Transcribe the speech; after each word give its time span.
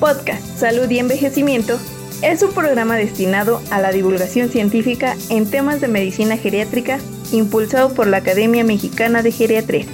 Podcast 0.00 0.42
Salud 0.58 0.90
y 0.90 0.98
Envejecimiento 0.98 1.74
es 2.22 2.42
un 2.42 2.54
programa 2.54 2.96
destinado 2.96 3.60
a 3.72 3.80
la 3.80 3.92
divulgación 3.92 4.48
científica 4.48 5.14
en 5.30 5.50
temas 5.50 5.80
de 5.80 5.88
medicina 5.88 6.36
geriátrica 6.36 6.98
impulsado 7.32 7.94
por 7.94 8.06
la 8.06 8.18
Academia 8.18 8.64
Mexicana 8.64 9.22
de 9.22 9.32
Geriatría. 9.32 9.84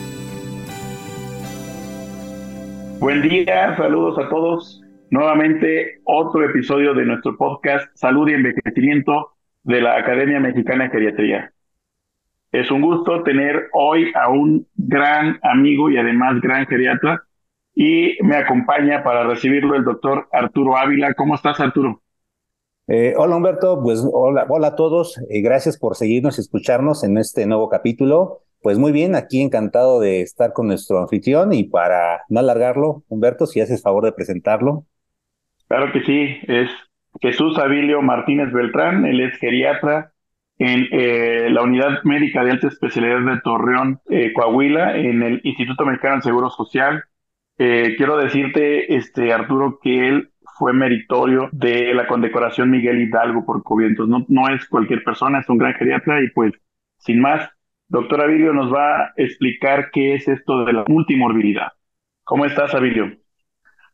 Buen 2.98 3.22
día, 3.22 3.76
saludos 3.76 4.18
a 4.18 4.28
todos. 4.28 4.83
Nuevamente 5.10 6.01
otro 6.04 6.44
episodio 6.44 6.94
de 6.94 7.04
nuestro 7.04 7.37
podcast 7.37 7.87
Salud 7.94 8.28
y 8.28 8.34
Envejecimiento 8.34 9.32
de 9.62 9.80
la 9.82 9.98
Academia 9.98 10.40
Mexicana 10.40 10.84
de 10.84 10.90
Geriatría. 10.90 11.53
Es 12.50 12.71
un 12.71 12.82
gusto 12.82 13.22
tener 13.22 13.69
hoy 13.72 14.12
a 14.14 14.28
un 14.28 14.66
gran 14.74 15.38
amigo 15.42 15.90
y 15.90 15.96
además 15.96 16.41
gran 16.41 16.66
geriatra 16.66 17.23
y 17.74 18.16
me 18.23 18.36
acompaña 18.36 19.02
para 19.02 19.24
recibirlo 19.24 19.74
el 19.74 19.84
doctor 19.84 20.28
Arturo 20.32 20.77
Ávila. 20.77 21.14
¿Cómo 21.14 21.34
estás, 21.34 21.58
Arturo? 21.60 22.02
Eh, 22.88 23.14
hola, 23.16 23.36
Humberto. 23.36 23.80
Pues 23.82 24.04
hola, 24.12 24.46
hola 24.48 24.68
a 24.68 24.76
todos. 24.76 25.18
Eh, 25.30 25.40
gracias 25.40 25.78
por 25.78 25.96
seguirnos 25.96 26.38
y 26.38 26.42
escucharnos 26.42 27.04
en 27.04 27.16
este 27.16 27.46
nuevo 27.46 27.68
capítulo. 27.68 28.40
Pues 28.60 28.78
muy 28.78 28.92
bien, 28.92 29.16
aquí 29.16 29.40
encantado 29.40 29.98
de 30.00 30.20
estar 30.20 30.52
con 30.52 30.68
nuestro 30.68 30.98
anfitrión 31.00 31.52
y 31.52 31.64
para 31.64 32.22
no 32.28 32.38
alargarlo, 32.40 33.02
Humberto, 33.08 33.46
si 33.46 33.60
haces 33.60 33.82
favor 33.82 34.04
de 34.04 34.12
presentarlo. 34.12 34.84
Claro 35.66 35.91
que 35.92 36.02
sí, 36.04 36.36
es 36.46 36.70
Jesús 37.20 37.58
Avilio 37.58 38.02
Martínez 38.02 38.52
Beltrán, 38.52 39.04
él 39.04 39.20
es 39.20 39.36
geriatra 39.38 40.12
en 40.58 40.86
eh, 40.92 41.48
la 41.50 41.62
Unidad 41.62 42.04
Médica 42.04 42.44
de 42.44 42.52
Alta 42.52 42.68
Especialidad 42.68 43.18
de 43.20 43.41
Torreón, 43.41 44.00
Coahuila, 44.36 44.96
en 44.96 45.24
el 45.24 45.41
Instituto 45.42 45.84
Mexicano 45.84 46.16
del 46.16 46.22
Seguro 46.22 46.50
Social. 46.50 47.02
Eh, 47.64 47.94
quiero 47.96 48.16
decirte, 48.16 48.96
este, 48.96 49.32
Arturo, 49.32 49.78
que 49.80 50.08
él 50.08 50.32
fue 50.58 50.72
meritorio 50.72 51.48
de 51.52 51.94
la 51.94 52.08
condecoración 52.08 52.72
Miguel 52.72 53.00
Hidalgo 53.00 53.46
por 53.46 53.62
COVID. 53.62 54.00
No, 54.00 54.27
no 54.27 54.48
es 54.48 54.66
cualquier 54.66 55.04
persona, 55.04 55.38
es 55.38 55.48
un 55.48 55.58
gran 55.58 55.74
geriatra 55.74 56.20
y 56.24 56.30
pues, 56.30 56.52
sin 56.98 57.20
más, 57.20 57.48
doctor 57.86 58.20
Avilio 58.20 58.52
nos 58.52 58.74
va 58.74 59.02
a 59.02 59.12
explicar 59.16 59.92
qué 59.92 60.14
es 60.14 60.27
esto 60.27 60.64
de 60.64 60.72
la 60.72 60.84
multimorbilidad. 60.88 61.69
¿Cómo 62.24 62.46
estás, 62.46 62.74
Avilio? 62.74 63.12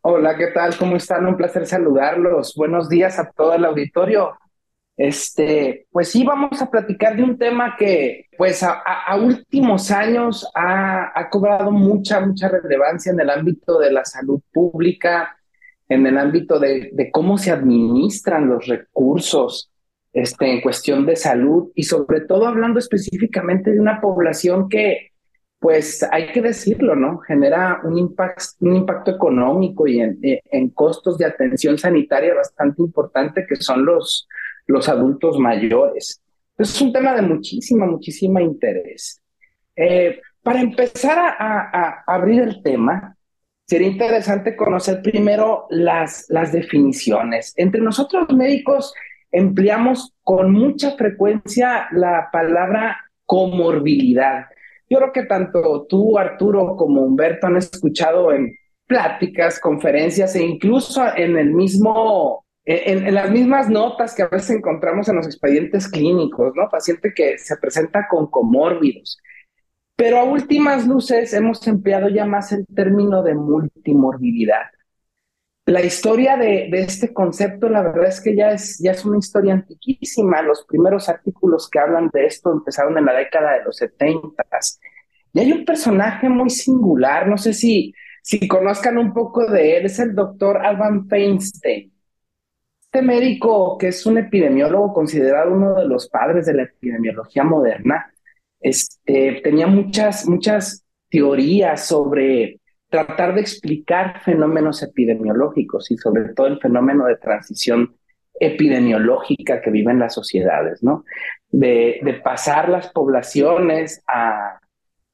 Hola, 0.00 0.38
¿qué 0.38 0.46
tal? 0.46 0.74
¿Cómo 0.78 0.96
están? 0.96 1.26
Un 1.26 1.36
placer 1.36 1.66
saludarlos. 1.66 2.54
Buenos 2.56 2.88
días 2.88 3.18
a 3.18 3.30
todo 3.30 3.52
el 3.52 3.66
auditorio. 3.66 4.38
Este, 4.98 5.86
pues 5.92 6.10
sí, 6.10 6.24
vamos 6.24 6.60
a 6.60 6.68
platicar 6.68 7.16
de 7.16 7.22
un 7.22 7.38
tema 7.38 7.76
que, 7.78 8.26
pues, 8.36 8.64
a, 8.64 8.82
últimos 9.16 9.92
años 9.92 10.50
ha, 10.56 11.12
ha, 11.14 11.30
cobrado 11.30 11.70
mucha, 11.70 12.18
mucha 12.18 12.48
relevancia 12.48 13.12
en 13.12 13.20
el 13.20 13.30
ámbito 13.30 13.78
de 13.78 13.92
la 13.92 14.04
salud 14.04 14.42
pública, 14.52 15.38
en 15.88 16.04
el 16.04 16.18
ámbito 16.18 16.58
de, 16.58 16.90
de 16.92 17.12
cómo 17.12 17.38
se 17.38 17.52
administran 17.52 18.48
los 18.48 18.66
recursos 18.66 19.70
este, 20.12 20.50
en 20.50 20.60
cuestión 20.60 21.06
de 21.06 21.14
salud 21.14 21.70
y 21.76 21.84
sobre 21.84 22.22
todo 22.22 22.48
hablando 22.48 22.80
específicamente 22.80 23.70
de 23.70 23.78
una 23.78 24.00
población 24.00 24.68
que, 24.68 25.12
pues, 25.60 26.04
hay 26.10 26.32
que 26.32 26.42
decirlo, 26.42 26.96
¿no? 26.96 27.18
Genera 27.18 27.82
un, 27.84 27.92
un 27.92 28.76
impacto 28.76 29.12
económico 29.12 29.86
y 29.86 30.00
en, 30.00 30.18
en 30.22 30.70
costos 30.70 31.18
de 31.18 31.26
atención 31.26 31.78
sanitaria 31.78 32.34
bastante 32.34 32.82
importante 32.82 33.46
que 33.48 33.54
son 33.54 33.84
los 33.84 34.26
los 34.68 34.88
adultos 34.88 35.38
mayores. 35.38 36.22
Es 36.56 36.80
un 36.80 36.92
tema 36.92 37.14
de 37.14 37.22
muchísima, 37.22 37.86
muchísima 37.86 38.40
interés. 38.40 39.20
Eh, 39.74 40.20
para 40.42 40.60
empezar 40.60 41.18
a, 41.18 42.04
abrir 42.06 42.42
el 42.42 42.62
tema, 42.62 43.16
sería 43.66 43.88
interesante 43.88 44.56
conocer 44.56 45.02
primero 45.02 45.66
las, 45.70 46.26
las 46.28 46.52
definiciones. 46.52 47.52
Entre 47.56 47.80
nosotros 47.80 48.28
médicos 48.32 48.94
empleamos 49.30 50.14
con 50.22 50.52
mucha 50.52 50.96
frecuencia 50.96 51.88
la 51.92 52.28
palabra 52.32 52.98
comorbilidad. 53.24 54.46
Yo 54.88 54.98
creo 54.98 55.12
que 55.12 55.24
tanto 55.24 55.86
tú, 55.88 56.18
Arturo, 56.18 56.76
como 56.76 57.02
Humberto 57.02 57.46
han 57.46 57.56
escuchado 57.56 58.32
en 58.32 58.56
pláticas, 58.86 59.60
conferencias 59.60 60.34
e 60.34 60.42
incluso 60.42 61.04
en 61.14 61.36
el 61.36 61.52
mismo 61.52 62.46
en, 62.70 63.14
las 63.14 63.30
mismas 63.30 63.70
notas 63.70 64.14
que 64.14 64.22
a 64.22 64.28
veces 64.28 64.50
encontramos 64.50 65.08
en 65.08 65.16
los 65.16 65.26
expedientes 65.26 65.88
clínicos, 65.88 66.52
¿no? 66.54 66.68
Paciente 66.68 67.14
que 67.14 67.38
se 67.38 67.56
presenta 67.56 68.06
con 68.08 68.30
comórbidos. 68.30 69.18
Pero 69.96 70.18
a 70.18 70.24
últimas 70.24 70.86
luces 70.86 71.32
hemos 71.32 71.66
empleado 71.66 72.10
ya 72.10 72.26
más 72.26 72.52
el 72.52 72.66
término 72.66 73.22
de 73.22 73.34
multimorbilidad. 73.34 74.66
La 75.64 75.82
historia 75.82 76.36
de, 76.36 76.68
de, 76.70 76.80
este 76.80 77.14
concepto, 77.14 77.70
la 77.70 77.82
verdad 77.82 78.08
es 78.08 78.20
que 78.20 78.36
ya 78.36 78.50
es, 78.50 78.78
ya 78.78 78.92
es 78.92 79.04
una 79.04 79.18
historia 79.18 79.54
antiquísima. 79.54 80.42
Los 80.42 80.66
primeros 80.66 81.08
artículos 81.08 81.70
que 81.70 81.78
hablan 81.78 82.10
de 82.12 82.26
esto 82.26 82.52
empezaron 82.52 82.98
en 82.98 83.06
la 83.06 83.14
década 83.14 83.54
de 83.54 83.64
los 83.64 83.78
70. 83.78 84.44
Y 85.32 85.40
hay 85.40 85.52
un 85.52 85.64
personaje 85.64 86.28
muy 86.28 86.50
singular, 86.50 87.26
no 87.28 87.38
sé 87.38 87.54
si, 87.54 87.94
si 88.22 88.46
conozcan 88.46 88.98
un 88.98 89.14
poco 89.14 89.50
de 89.50 89.78
él, 89.78 89.86
es 89.86 89.98
el 89.98 90.14
doctor 90.14 90.58
Alban 90.58 91.08
Feinstein. 91.08 91.97
Este 92.90 93.04
médico, 93.04 93.76
que 93.76 93.88
es 93.88 94.06
un 94.06 94.16
epidemiólogo 94.16 94.94
considerado 94.94 95.52
uno 95.52 95.74
de 95.74 95.86
los 95.86 96.08
padres 96.08 96.46
de 96.46 96.54
la 96.54 96.62
epidemiología 96.62 97.44
moderna, 97.44 98.10
este, 98.60 99.42
tenía 99.44 99.66
muchas, 99.66 100.26
muchas 100.26 100.86
teorías 101.10 101.86
sobre 101.86 102.60
tratar 102.88 103.34
de 103.34 103.42
explicar 103.42 104.22
fenómenos 104.22 104.82
epidemiológicos 104.82 105.90
y 105.90 105.98
sobre 105.98 106.32
todo 106.32 106.46
el 106.46 106.60
fenómeno 106.60 107.04
de 107.04 107.16
transición 107.16 107.94
epidemiológica 108.40 109.60
que 109.60 109.70
viven 109.70 109.98
las 109.98 110.14
sociedades, 110.14 110.82
¿no? 110.82 111.04
De, 111.50 112.00
de 112.02 112.14
pasar 112.14 112.70
las 112.70 112.90
poblaciones 112.90 114.02
a 114.06 114.60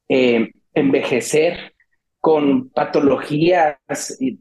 eh, 0.07 0.49
envejecer 0.73 1.74
con 2.25 2.69
patologías 2.69 3.77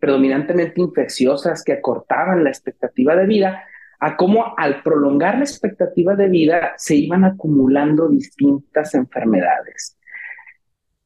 predominantemente 0.01 0.81
infecciosas 0.81 1.63
que 1.63 1.75
acortaban 1.75 2.43
la 2.43 2.49
expectativa 2.49 3.15
de 3.15 3.27
vida, 3.27 3.63
a 4.01 4.17
cómo 4.17 4.55
al 4.57 4.83
prolongar 4.83 5.37
la 5.37 5.45
expectativa 5.45 6.15
de 6.15 6.31
vida 6.31 6.73
se 6.79 6.95
iban 6.95 7.27
acumulando 7.27 8.09
distintas 8.09 8.95
enfermedades. 8.95 9.99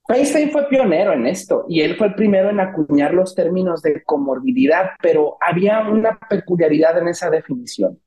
Einstein 0.08 0.52
fue 0.52 0.68
pionero 0.68 1.12
en 1.14 1.26
esto 1.26 1.66
y 1.68 1.80
él 1.80 1.96
fue 1.96 2.06
el 2.06 2.14
primero 2.14 2.50
en 2.50 2.60
acuñar 2.60 3.12
los 3.12 3.34
términos 3.34 3.82
de 3.82 4.04
comorbilidad, 4.04 4.90
pero 5.02 5.36
había 5.40 5.80
una 5.80 6.16
peculiaridad 6.30 6.96
en 6.98 7.08
esa 7.08 7.28
definición. 7.28 7.98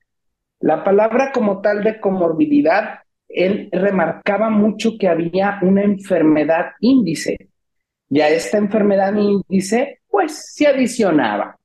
La 0.61 0.85
palabra 0.85 1.33
como 1.33 1.59
tal 1.59 1.83
de 1.83 1.99
comorbilidad, 1.99 2.99
él 3.27 3.67
remarcaba 3.73 4.49
mucho 4.49 4.91
que 4.97 5.09
había 5.09 5.59
una 5.61 5.83
enfermedad 5.83 6.67
índice, 6.79 7.50
y 8.11 8.19
a 8.19 8.27
esta 8.27 8.57
enfermedad 8.57 9.15
índice, 9.15 10.01
pues 10.09 10.53
se 10.53 10.67
adicionaba 10.67 11.57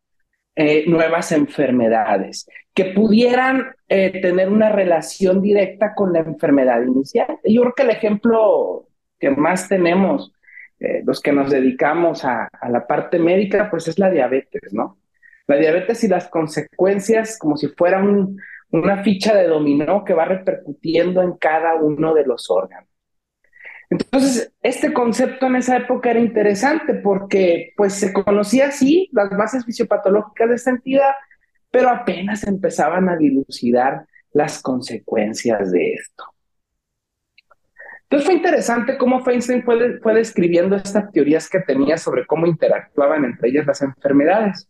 eh, 0.55 0.85
nuevas 0.87 1.33
enfermedades 1.33 2.49
que 2.73 2.87
pudieran 2.87 3.75
eh, 3.89 4.21
tener 4.23 4.49
una 4.49 4.71
relación 4.71 5.43
directa 5.43 5.93
con 5.95 6.13
la 6.13 6.21
enfermedad 6.21 6.83
inicial. 6.83 7.27
Yo 7.45 7.63
creo 7.63 7.75
que 7.75 7.83
el 7.83 7.91
ejemplo 7.91 8.87
que 9.19 9.31
más 9.31 9.69
tenemos, 9.69 10.33
eh, 10.79 11.03
los 11.05 11.21
que 11.21 11.33
nos 11.33 11.51
dedicamos 11.51 12.25
a, 12.25 12.49
la 12.71 12.87
parte 12.87 13.19
médica, 13.19 13.69
pues 13.69 13.89
es 13.89 13.99
la 13.99 14.09
diabetes, 14.09 14.73
¿no? 14.73 14.99
La 15.49 15.57
diabetes 15.57 16.05
y 16.05 16.09
las 16.09 16.29
consecuencias 16.29 17.39
como 17.39 17.57
si 17.57 17.69
fuera 17.69 17.99
un, 17.99 18.41
una 18.71 19.03
ficha 19.03 19.35
de 19.35 19.49
dominó 19.49 20.05
que 20.05 20.15
va 20.15 20.27
repercutiendo 20.27 21.23
en 21.23 21.33
cada 21.39 21.75
uno 21.75 22.15
de 22.15 22.25
los 22.25 22.51
órganos. 22.51 22.86
Entonces, 23.89 24.53
este 24.63 24.93
concepto 24.93 25.47
en 25.47 25.57
esa 25.57 25.77
época 25.77 26.11
era 26.11 26.21
interesante 26.21 26.95
porque 26.95 27.73
pues 27.77 27.95
se 27.95 28.13
conocía 28.13 28.69
así 28.69 29.09
las 29.13 29.31
bases 29.31 29.65
fisiopatológicas 29.65 30.49
de 30.49 30.55
esta 30.57 30.71
entidad, 30.71 31.15
pero 31.71 31.91
apenas 31.91 32.45
empezaban 32.45 33.09
a 33.09 33.17
dilucidar 33.17 34.07
las 34.33 34.61
consecuencias 34.61 35.71
de 35.71 35.95
esto. 35.95 36.25
Entonces 38.03 38.27
fue 38.27 38.35
interesante 38.35 38.99
cómo 38.99 39.25
Feinstein 39.25 39.65
fue, 39.65 39.99
fue 40.01 40.15
describiendo 40.15 40.77
estas 40.77 41.11
teorías 41.11 41.49
que 41.49 41.61
tenía 41.61 41.97
sobre 41.97 42.27
cómo 42.27 42.47
interactuaban 42.47 43.25
entre 43.25 43.49
ellas 43.49 43.67
las 43.67 43.83
enfermedades. 43.83 44.69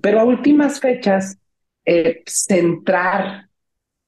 Pero 0.00 0.20
a 0.20 0.24
últimas 0.24 0.80
fechas, 0.80 1.38
eh, 1.84 2.22
centrar 2.26 3.48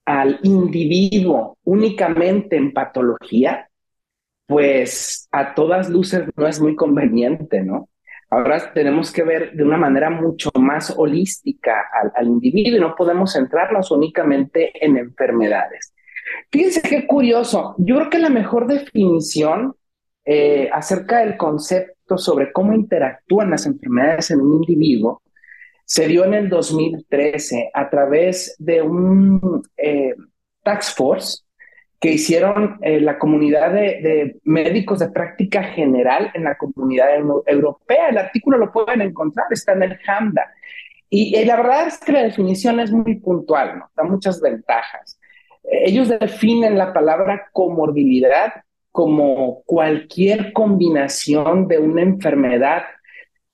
al 0.05 0.39
individuo 0.43 1.59
únicamente 1.65 2.57
en 2.57 2.73
patología, 2.73 3.69
pues 4.47 5.29
a 5.33 5.55
todas 5.55 5.89
luces 5.89 6.25
no 6.37 6.47
es 6.47 6.61
muy 6.61 6.77
conveniente, 6.77 7.63
¿no? 7.63 7.89
Ahora 8.31 8.73
tenemos 8.73 9.13
que 9.13 9.23
ver 9.23 9.53
de 9.53 9.63
una 9.63 9.77
manera 9.77 10.11
mucho 10.11 10.51
más 10.59 10.93
holística 10.97 11.85
al, 12.15 12.27
individuo 12.27 12.77
y 12.77 12.81
no 12.81 12.95
podemos 12.97 13.33
centrarnos 13.33 13.91
únicamente 13.91 14.73
en 14.85 14.97
enfermedades. 14.97 15.95
Fíjense 16.51 16.83
qué 16.83 17.07
curioso. 17.07 17.75
Yo 17.79 17.97
creo 17.97 18.11
que 18.11 18.19
la 18.19 18.31
mejor 18.31 18.67
definición 18.67 19.75
eh, 20.25 20.69
acerca 20.73 21.21
del 21.21 21.37
concepto 21.37 22.19
sobre 22.19 22.53
cómo 22.53 22.73
interactúan 22.73 23.51
las 23.51 23.67
enfermedades 23.67 24.31
en 24.31 24.41
un 24.41 24.55
individuo 24.55 25.23
se 25.85 26.07
dio 26.07 26.25
en 26.25 26.35
el 26.35 26.49
2013 26.49 27.71
a 27.73 27.91
través 27.91 28.57
de 28.59 28.83
un 28.83 29.63
eh, 29.77 30.15
tax 30.63 30.95
force 30.95 31.45
que 32.01 32.13
hicieron 32.13 32.79
eh, 32.83 33.01
la 33.01 33.19
comunidad 33.19 33.73
de, 33.73 34.37
médicos 34.45 34.99
de 34.99 35.09
práctica 35.09 35.63
general 35.63 36.31
en 36.35 36.45
la 36.45 36.57
comunidad 36.57 37.09
europea. 37.47 38.09
El 38.09 38.19
artículo 38.19 38.59
lo 38.59 38.73
pueden 38.73 39.01
encontrar, 39.01 39.47
está 39.51 39.73
en 39.73 39.85
el 39.85 39.99
HAMDA. 40.07 40.53
Y, 41.09 41.37
y 41.37 41.45
la 41.45 41.57
verdad 41.57 41.87
es 41.87 41.99
que 41.99 42.13
la 42.13 42.23
definición 42.23 42.81
es 42.81 42.91
muy 42.91 43.17
puntual, 43.17 43.79
¿no? 43.79 43.91
da 43.97 44.05
muchas 44.05 44.41
ventajas. 44.41 45.19
Ellos 45.63 46.09
definen 46.09 46.77
la 46.77 46.93
palabra 46.93 47.49
comorbilidad 47.53 48.53
como 48.91 49.63
cualquier 49.65 50.53
combinación 50.53 51.67
de 51.69 51.79
una 51.79 52.03
enfermedad 52.03 52.83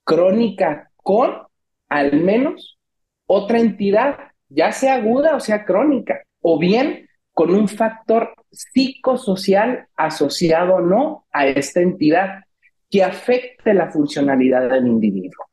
crónica 0.04 0.90
con 0.96 1.49
al 1.90 2.22
menos 2.22 2.78
otra 3.26 3.58
entidad, 3.58 4.16
ya 4.48 4.72
sea 4.72 4.94
aguda 4.94 5.36
o 5.36 5.40
sea 5.40 5.66
crónica, 5.66 6.22
o 6.40 6.58
bien 6.58 7.08
con 7.32 7.54
un 7.54 7.68
factor 7.68 8.34
psicosocial 8.50 9.86
asociado 9.96 10.76
o 10.76 10.80
no 10.80 11.26
a 11.32 11.46
esta 11.46 11.80
entidad 11.80 12.44
que 12.88 13.04
afecte 13.04 13.72
la 13.74 13.90
funcionalidad 13.90 14.68
del 14.68 14.86
individuo. 14.86 15.46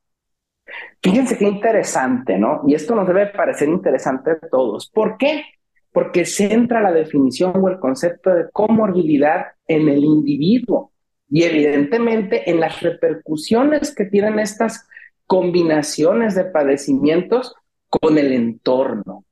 Fíjense 1.01 1.38
qué 1.38 1.45
interesante, 1.45 2.38
¿no? 2.38 2.62
Y 2.68 2.74
esto 2.74 2.95
nos 2.95 3.07
debe 3.07 3.28
parecer 3.28 3.69
interesante 3.69 4.31
a 4.31 4.39
todos. 4.50 4.89
¿Por 4.89 5.18
qué? 5.18 5.44
Porque 5.92 6.25
centra 6.25 6.81
la 6.81 6.92
definición 6.92 7.54
o 7.56 7.69
el 7.69 7.80
concepto 7.80 8.31
de 8.34 8.50
comorbilidad 8.51 9.45
en 9.68 9.88
el 9.88 10.04
individuo 10.04 10.92
y 11.30 11.44
evidentemente 11.44 12.50
en 12.50 12.60
las 12.60 12.81
repercusiones 12.81 13.94
que 13.94 14.06
tienen 14.06 14.39
estas 14.39 14.88
combinaciones 15.27 16.35
de 16.35 16.45
padecimientos 16.45 17.53
con 17.89 18.18
el 18.18 18.33
entorno. 18.33 19.25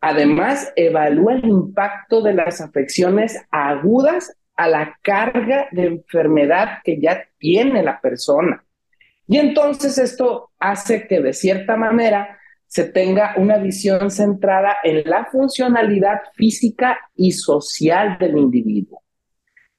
Además, 0.00 0.72
evalúa 0.74 1.34
el 1.34 1.44
impacto 1.44 2.22
de 2.22 2.34
las 2.34 2.60
afecciones 2.60 3.38
agudas 3.50 4.36
a 4.56 4.66
la 4.66 4.98
carga 5.02 5.68
de 5.70 5.86
enfermedad 5.86 6.78
que 6.82 7.00
ya 7.00 7.24
tiene 7.38 7.82
la 7.82 8.00
persona. 8.00 8.64
Y 9.28 9.38
entonces 9.38 9.98
esto 9.98 10.50
hace 10.58 11.06
que 11.06 11.20
de 11.20 11.32
cierta 11.32 11.76
manera 11.76 12.38
se 12.66 12.84
tenga 12.84 13.34
una 13.36 13.58
visión 13.58 14.10
centrada 14.10 14.76
en 14.82 15.08
la 15.08 15.26
funcionalidad 15.26 16.22
física 16.34 16.98
y 17.14 17.32
social 17.32 18.16
del 18.18 18.38
individuo. 18.38 19.01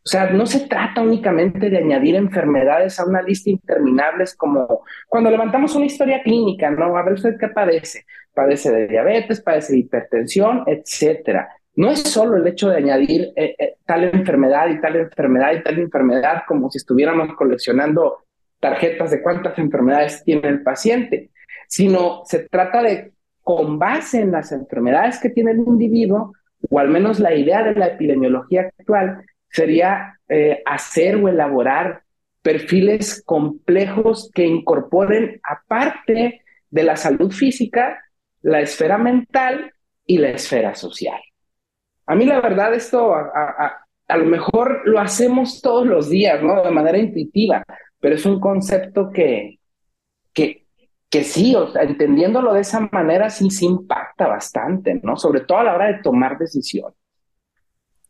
O 0.06 0.10
sea, 0.10 0.30
no 0.32 0.46
se 0.46 0.68
trata 0.68 1.02
únicamente 1.02 1.70
de 1.70 1.78
añadir 1.78 2.16
enfermedades 2.16 3.00
a 3.00 3.06
una 3.06 3.22
lista 3.22 3.50
interminable 3.50 4.26
como 4.36 4.84
cuando 5.08 5.32
levantamos 5.32 5.76
una 5.76 5.86
historia 5.86 6.22
clínica, 6.22 6.70
¿no? 6.72 6.98
A 6.98 7.04
ver 7.04 7.14
usted 7.14 7.38
qué 7.40 7.48
padece. 7.48 8.06
Padece 8.34 8.70
de 8.72 8.88
diabetes, 8.88 9.40
padece 9.40 9.74
de 9.74 9.80
hipertensión, 9.80 10.64
etcétera. 10.68 11.48
No 11.76 11.90
es 11.90 12.04
solo 12.04 12.36
el 12.36 12.46
hecho 12.46 12.70
de 12.70 12.78
añadir 12.78 13.32
eh, 13.36 13.56
eh, 13.58 13.76
tal 13.86 14.04
enfermedad 14.04 14.68
y 14.70 14.82
tal 14.82 14.98
enfermedad 14.98 15.54
y 15.54 15.64
tal 15.64 15.80
enfermedad 15.80 16.44
como 16.48 16.70
si 16.70 16.80
estuviéramos 16.80 17.34
coleccionando 17.36 18.26
tarjetas 18.60 19.12
de 19.12 19.22
cuántas 19.22 19.58
enfermedades 19.58 20.24
tiene 20.24 20.50
el 20.50 20.64
paciente, 20.64 21.32
sino 21.68 22.24
se 22.26 22.48
trata 22.50 22.84
de, 22.84 23.14
con 23.42 23.80
base 23.80 24.22
en 24.22 24.32
las 24.32 24.52
enfermedades 24.52 25.20
que 25.20 25.30
tiene 25.30 25.52
el 25.52 25.60
individuo, 25.60 26.34
o 26.70 26.80
al 26.80 26.90
menos 26.90 27.20
la 27.20 27.34
idea 27.34 27.64
de 27.64 27.76
la 27.76 27.88
epidemiología 27.88 28.72
actual, 28.78 29.26
sería 29.54 30.20
eh, 30.28 30.62
hacer 30.66 31.16
o 31.16 31.30
elaborar 31.30 32.02
perfiles 32.42 33.24
complejos 33.24 34.30
que 34.34 34.46
incorporen, 34.46 35.40
aparte 35.44 36.42
de 36.70 36.84
la 36.84 36.98
salud 36.98 37.32
física, 37.32 38.04
la 38.42 38.62
esfera 38.62 38.98
mental 38.98 39.72
y 40.06 40.18
la 40.18 40.32
esfera 40.32 40.76
social. 40.76 41.22
A 42.08 42.16
mí 42.16 42.26
la 42.26 42.42
verdad 42.42 42.74
esto 42.74 43.14
a, 43.16 44.18
lo 44.18 44.26
mejor 44.26 44.82
lo 44.86 45.00
hacemos 45.00 45.62
todos 45.62 45.86
los 45.86 46.10
días, 46.10 46.42
¿no? 46.42 46.64
De 46.64 46.72
manera 46.72 46.98
intuitiva, 46.98 47.64
pero 48.00 48.16
es 48.16 48.26
un 48.26 48.40
concepto 48.40 49.12
que, 49.12 49.60
que, 50.34 50.66
que 51.10 51.24
sí, 51.24 51.56
o 51.56 51.72
sea, 51.72 51.84
entendiéndolo 51.84 52.54
de 52.54 52.62
esa 52.62 52.82
manera 52.92 53.30
sí, 53.30 53.50
sí 53.50 53.66
impacta 53.66 54.28
bastante, 54.28 55.00
¿no? 55.04 55.16
Sobre 55.16 55.42
todo 55.42 55.60
a 55.60 55.64
la 55.64 55.76
hora 55.76 55.88
de 55.88 56.02
tomar 56.02 56.38
decisiones. 56.38 57.03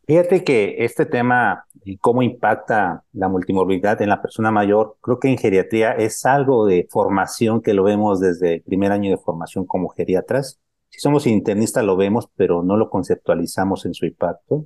Fíjate 0.06 0.44
que 0.44 0.84
este 0.84 1.06
tema 1.06 1.66
y 1.86 1.98
cómo 1.98 2.24
impacta 2.24 3.06
la 3.14 3.30
multimorbilidad 3.30 4.02
en 4.02 4.10
la 4.10 4.22
persona 4.22 4.52
mayor, 4.52 4.98
creo 5.00 5.18
que 5.20 5.30
en 5.30 5.38
geriatría 5.38 5.94
es 5.94 6.26
algo 6.26 6.66
de 6.66 6.88
formación 6.90 7.62
que 7.62 7.74
lo 7.74 7.84
vemos 7.84 8.20
desde 8.20 8.56
el 8.56 8.62
primer 8.64 8.92
año 8.92 9.12
de 9.12 9.18
formación 9.18 9.66
como 9.66 9.88
geriatras. 9.90 10.60
Si 10.90 11.00
somos 11.00 11.26
internistas 11.26 11.86
lo 11.86 11.96
vemos, 11.96 12.30
pero 12.36 12.64
no 12.64 12.76
lo 12.76 12.90
conceptualizamos 12.90 13.86
en 13.86 13.94
su 13.94 14.06
impacto. 14.06 14.66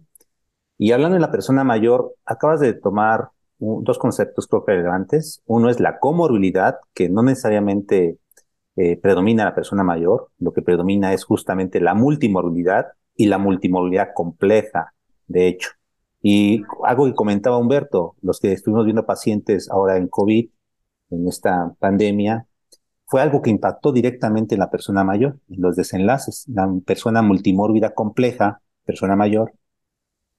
Y 0.80 0.92
hablando 0.92 1.16
de 1.16 1.22
la 1.22 1.32
persona 1.32 1.64
mayor, 1.64 2.16
acabas 2.26 2.60
de 2.60 2.74
tomar 2.74 3.30
dos 3.60 4.00
conceptos 4.00 4.48
creo 4.48 4.66
que 4.66 4.74
relevantes. 4.74 5.44
Uno 5.46 5.70
es 5.70 5.80
la 5.80 6.00
comorbilidad, 6.00 6.78
que 6.96 7.10
no 7.10 7.22
necesariamente 7.22 8.18
eh, 8.76 8.98
predomina 8.98 9.46
la 9.46 9.56
persona 9.56 9.84
mayor, 9.84 10.30
lo 10.40 10.52
que 10.52 10.64
predomina 10.64 11.14
es 11.14 11.26
justamente 11.26 11.80
la 11.80 11.94
multimorbilidad 11.94 12.88
y 13.16 13.28
la 13.28 13.38
multimorbilidad 13.38 14.10
compleja 14.16 14.94
de 15.28 15.48
hecho. 15.48 15.70
Y 16.22 16.64
algo 16.84 17.06
que 17.06 17.14
comentaba 17.14 17.58
Humberto, 17.58 18.16
los 18.22 18.40
que 18.40 18.52
estuvimos 18.52 18.86
viendo 18.86 19.06
pacientes 19.06 19.70
ahora 19.70 19.98
en 19.98 20.08
COVID, 20.08 20.50
en 21.12 21.28
esta 21.28 21.74
pandemia, 21.80 22.48
fue 23.06 23.22
algo 23.22 23.42
que 23.42 23.50
impactó 23.50 23.94
directamente 23.94 24.56
en 24.56 24.60
la 24.60 24.70
persona 24.70 25.04
mayor, 25.04 25.40
en 25.50 25.62
los 25.62 25.76
desenlaces. 25.76 26.46
La 26.48 26.68
persona 26.86 27.22
multimórbida 27.22 27.94
compleja, 27.94 28.62
persona 28.86 29.16
mayor, 29.16 29.54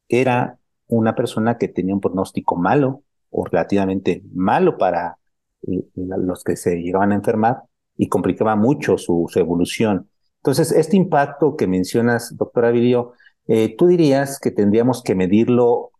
era 0.08 0.58
una 0.86 1.14
persona 1.14 1.58
que 1.58 1.68
tenía 1.68 1.94
un 1.94 2.00
pronóstico 2.00 2.56
malo 2.56 3.02
o 3.30 3.44
relativamente 3.44 4.22
malo 4.34 4.76
para 4.78 5.18
eh, 5.66 5.84
los 5.94 6.44
que 6.44 6.56
se 6.56 6.76
llegaban 6.76 7.12
a 7.12 7.16
enfermar 7.16 7.62
y 7.96 8.08
complicaba 8.08 8.56
mucho 8.56 8.96
su, 8.96 9.28
evolución. 9.34 10.08
Entonces, 10.36 10.72
este 10.72 10.96
impacto 10.96 11.56
que 11.56 11.66
mencionas, 11.66 12.36
doctora 12.36 12.70
Vilio, 12.70 13.12
eh, 13.48 13.74
¿Tú 13.76 13.86
dirías 13.86 14.38
que 14.38 14.50
tendríamos 14.50 15.02
que 15.02 15.14
medirlo 15.14 15.90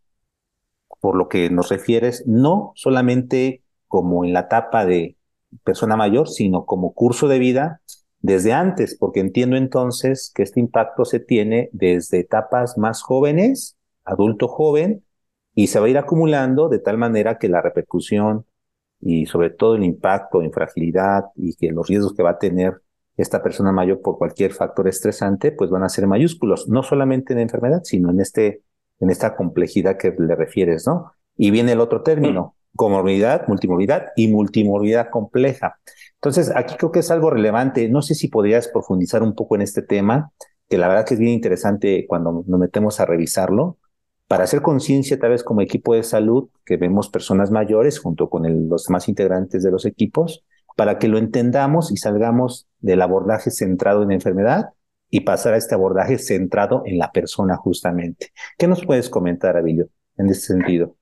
por 1.01 1.17
lo 1.17 1.29
que 1.29 1.51
nos 1.51 1.69
refieres, 1.71 2.25
no 2.27 2.73
solamente 2.75 3.63
como 3.87 4.25
en 4.25 4.33
la 4.33 4.41
etapa 4.41 4.85
de 4.85 5.17
persona 5.65 5.97
mayor, 5.97 6.29
sino 6.29 6.67
como 6.67 6.93
curso 6.93 7.29
de 7.29 7.39
vida 7.39 7.81
desde 8.21 8.53
antes, 8.53 8.97
porque 8.99 9.21
entiendo 9.21 9.57
entonces 9.57 10.33
que 10.35 10.43
este 10.43 10.61
impacto 10.61 11.05
se 11.05 11.21
tiene 11.21 11.71
desde 11.73 12.21
etapas 12.21 12.77
más 12.77 13.03
jóvenes, 13.03 13.77
adulto 14.05 14.49
joven, 14.49 15.05
y 15.55 15.69
se 15.69 15.81
va 15.81 15.87
a 15.87 15.89
ir 15.89 15.99
acumulando 15.99 16.69
de 16.69 16.81
tal 16.81 16.99
manera 16.99 17.39
que 17.39 17.49
la 17.49 17.63
repercusión 17.63 18.47
y 19.01 19.27
sobre 19.27 19.51
todo 19.51 19.77
el 19.77 19.85
impacto 19.85 20.43
en 20.43 20.53
fragilidad 20.53 21.27
y 21.37 21.55
que 21.55 21.71
los 21.71 21.89
riesgos 21.89 22.15
que 22.15 22.23
va 22.23 22.31
a 22.31 22.39
tener 22.39 22.83
esta 23.19 23.43
persona 23.43 23.73
mayor 23.73 24.01
por 24.01 24.17
cualquier 24.17 24.53
factor 24.53 24.89
estresante, 24.89 25.53
pues 25.53 25.71
van 25.71 25.83
a 25.83 25.89
ser 25.89 26.07
mayúsculos, 26.07 26.69
no 26.69 26.83
solamente 26.83 27.33
en 27.33 27.41
enfermedad, 27.41 27.83
sino 27.83 28.11
en 28.11 28.21
este, 28.21 28.63
en 29.01 29.11
esta 29.11 29.37
complejidad 29.37 29.99
que 29.99 30.15
le 30.17 30.37
refieres, 30.37 30.87
¿no? 30.87 31.13
Y 31.37 31.51
viene 31.51 31.73
el 31.73 31.81
otro 31.81 32.03
término, 32.03 32.55
comorbilidad, 32.77 33.47
multimorbilidad 33.49 34.07
y 34.17 34.29
multimorbilidad 34.29 35.11
compleja. 35.11 35.79
Entonces, 36.15 36.53
aquí 36.55 36.77
creo 36.77 36.93
que 36.93 37.01
es 37.01 37.11
algo 37.11 37.31
relevante. 37.31 37.89
No 37.89 38.03
sé 38.03 38.15
si 38.15 38.29
podrías 38.29 38.69
profundizar 38.69 39.23
un 39.23 39.35
poco 39.35 39.57
en 39.57 39.63
este 39.63 39.83
tema, 39.83 40.31
que 40.69 40.79
la 40.79 40.87
verdad 40.87 41.05
que 41.05 41.15
es 41.15 41.21
bien 41.21 41.33
interesante 41.33 42.07
cuando 42.09 42.45
nos 42.47 42.61
metemos 42.61 43.01
a 43.01 43.07
revisarlo, 43.07 43.79
para 44.29 44.45
hacer 44.45 44.63
conciencia 44.63 45.19
tal 45.19 45.31
vez 45.31 45.43
como 45.43 45.61
equipo 45.61 45.95
de 45.95 46.05
salud, 46.05 46.51
que 46.65 46.77
vemos 46.77 47.09
personas 47.09 47.51
mayores 47.51 47.99
junto 47.99 48.29
con 48.31 48.69
los 48.69 48.85
demás 48.85 49.09
integrantes 49.09 49.63
de 49.63 49.71
los 49.71 49.87
equipos, 49.87 50.45
para 50.79 51.01
que 51.01 51.09
lo 51.09 51.19
entendamos 51.19 51.91
y 51.91 51.97
salgamos 51.97 52.69
del 52.79 53.03
abordaje 53.03 53.51
centrado 53.51 54.05
en 54.05 54.11
la 54.11 54.15
enfermedad 54.15 54.67
y 55.11 55.23
pasar 55.23 55.55
a 55.55 55.57
este 55.57 55.75
abordaje 55.75 56.19
centrado 56.19 56.85
en 56.87 56.99
la 56.99 57.11
persona 57.11 57.57
justamente. 57.57 58.29
¿Qué 58.57 58.69
nos 58.69 58.87
puedes 58.87 59.11
comentar, 59.11 59.57
Avilio, 59.57 59.89
en 60.17 60.29
ese 60.29 60.43
sentido? 60.43 60.95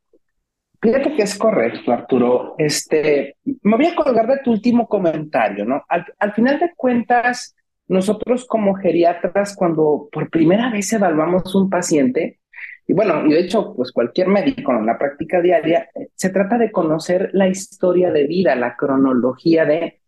Fíjate 0.80 1.14
que 1.14 1.23
es 1.23 1.37
correcto, 1.37 1.92
Arturo. 1.92 2.54
Este, 2.56 3.37
me 3.45 3.76
voy 3.76 3.85
a 3.85 3.95
colgar 3.95 4.26
de 4.26 4.38
tu 4.42 4.50
último 4.50 4.88
comentario, 4.88 5.66
¿no? 5.66 5.83
Al, 5.90 6.06
al 6.21 6.33
final 6.33 6.59
de 6.59 6.73
cuentas, 6.75 7.54
nosotros 7.87 8.47
como 8.47 8.76
geriatras, 8.76 9.54
cuando 9.54 10.09
por 10.11 10.30
primera 10.30 10.71
vez 10.71 10.90
evaluamos 10.90 11.54
un 11.54 11.68
paciente, 11.68 12.40
y 12.86 12.92
bueno, 12.92 13.26
y 13.26 13.32
de 13.32 13.40
hecho, 13.40 13.74
pues 13.74 13.90
cualquier 13.90 14.28
médico 14.28 14.72
en 14.72 14.86
la 14.86 14.98
práctica 14.98 15.40
diaria, 15.40 15.90
eh, 15.94 16.08
se 16.14 16.30
trata 16.30 16.56
de 16.56 16.70
conocer 16.70 17.30
la 17.32 17.48
historia 17.48 18.12
de 18.12 18.26
vida, 18.26 18.54
la 18.54 18.76
cronología 18.76 19.64
de... 19.64 20.00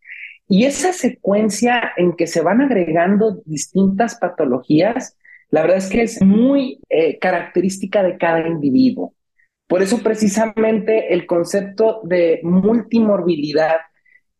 Y 0.48 0.64
esa 0.64 0.92
secuencia 0.92 1.92
en 1.96 2.14
que 2.14 2.26
se 2.26 2.40
van 2.40 2.60
agregando 2.60 3.42
distintas 3.44 4.16
patologías, 4.18 5.16
la 5.50 5.62
verdad 5.62 5.78
es 5.78 5.88
que 5.88 6.02
es 6.02 6.22
muy 6.22 6.80
eh, 6.88 7.18
característica 7.18 8.02
de 8.02 8.16
cada 8.16 8.46
individuo. 8.46 9.14
Por 9.66 9.82
eso 9.82 9.98
precisamente 10.02 11.12
el 11.12 11.26
concepto 11.26 12.00
de 12.04 12.40
multimorbilidad 12.44 13.76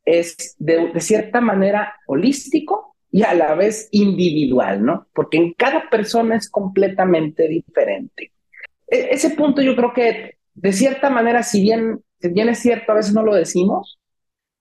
es 0.04 0.54
de, 0.58 0.92
de 0.92 1.00
cierta 1.00 1.40
manera 1.40 1.94
holístico 2.06 2.96
y 3.10 3.22
a 3.22 3.34
la 3.34 3.54
vez 3.54 3.88
individual, 3.90 4.84
¿no? 4.84 5.06
Porque 5.14 5.38
en 5.38 5.52
cada 5.54 5.88
persona 5.88 6.36
es 6.36 6.50
completamente 6.50 7.48
diferente. 7.48 8.32
E, 8.86 9.08
ese 9.12 9.30
punto 9.30 9.62
yo 9.62 9.74
creo 9.74 9.92
que 9.92 10.36
de 10.54 10.72
cierta 10.72 11.10
manera, 11.10 11.42
si 11.42 11.62
bien, 11.62 12.00
si 12.20 12.28
bien 12.28 12.48
es 12.48 12.58
cierto, 12.58 12.92
a 12.92 12.96
veces 12.96 13.14
no 13.14 13.22
lo 13.22 13.34
decimos, 13.34 13.98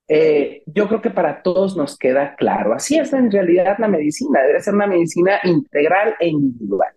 eh, 0.06 0.62
yo 0.66 0.88
creo 0.88 1.02
que 1.02 1.10
para 1.10 1.42
todos 1.42 1.76
nos 1.76 1.98
queda 1.98 2.34
claro. 2.36 2.72
Así 2.72 2.98
es 2.98 3.12
en 3.12 3.30
realidad 3.30 3.76
la 3.78 3.88
medicina, 3.88 4.42
debe 4.42 4.60
ser 4.60 4.74
una 4.74 4.86
medicina 4.86 5.38
integral 5.44 6.14
e 6.18 6.28
individual. 6.28 6.92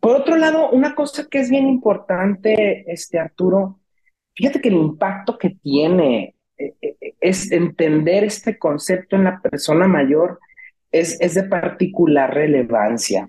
Por 0.00 0.16
otro 0.16 0.36
lado, 0.36 0.70
una 0.70 0.94
cosa 0.94 1.26
que 1.30 1.38
es 1.38 1.48
bien 1.48 1.68
importante, 1.68 2.84
este 2.92 3.18
Arturo, 3.18 3.78
fíjate 4.34 4.60
que 4.60 4.68
el 4.68 4.74
impacto 4.74 5.38
que 5.38 5.50
tiene 5.50 6.34
eh, 6.58 6.74
eh, 6.82 7.14
es 7.20 7.50
entender 7.52 8.24
este 8.24 8.58
concepto 8.58 9.16
en 9.16 9.24
la 9.24 9.40
persona 9.40 9.86
mayor 9.86 10.40
es, 10.94 11.20
es 11.20 11.34
de 11.34 11.42
particular 11.42 12.32
relevancia. 12.32 13.28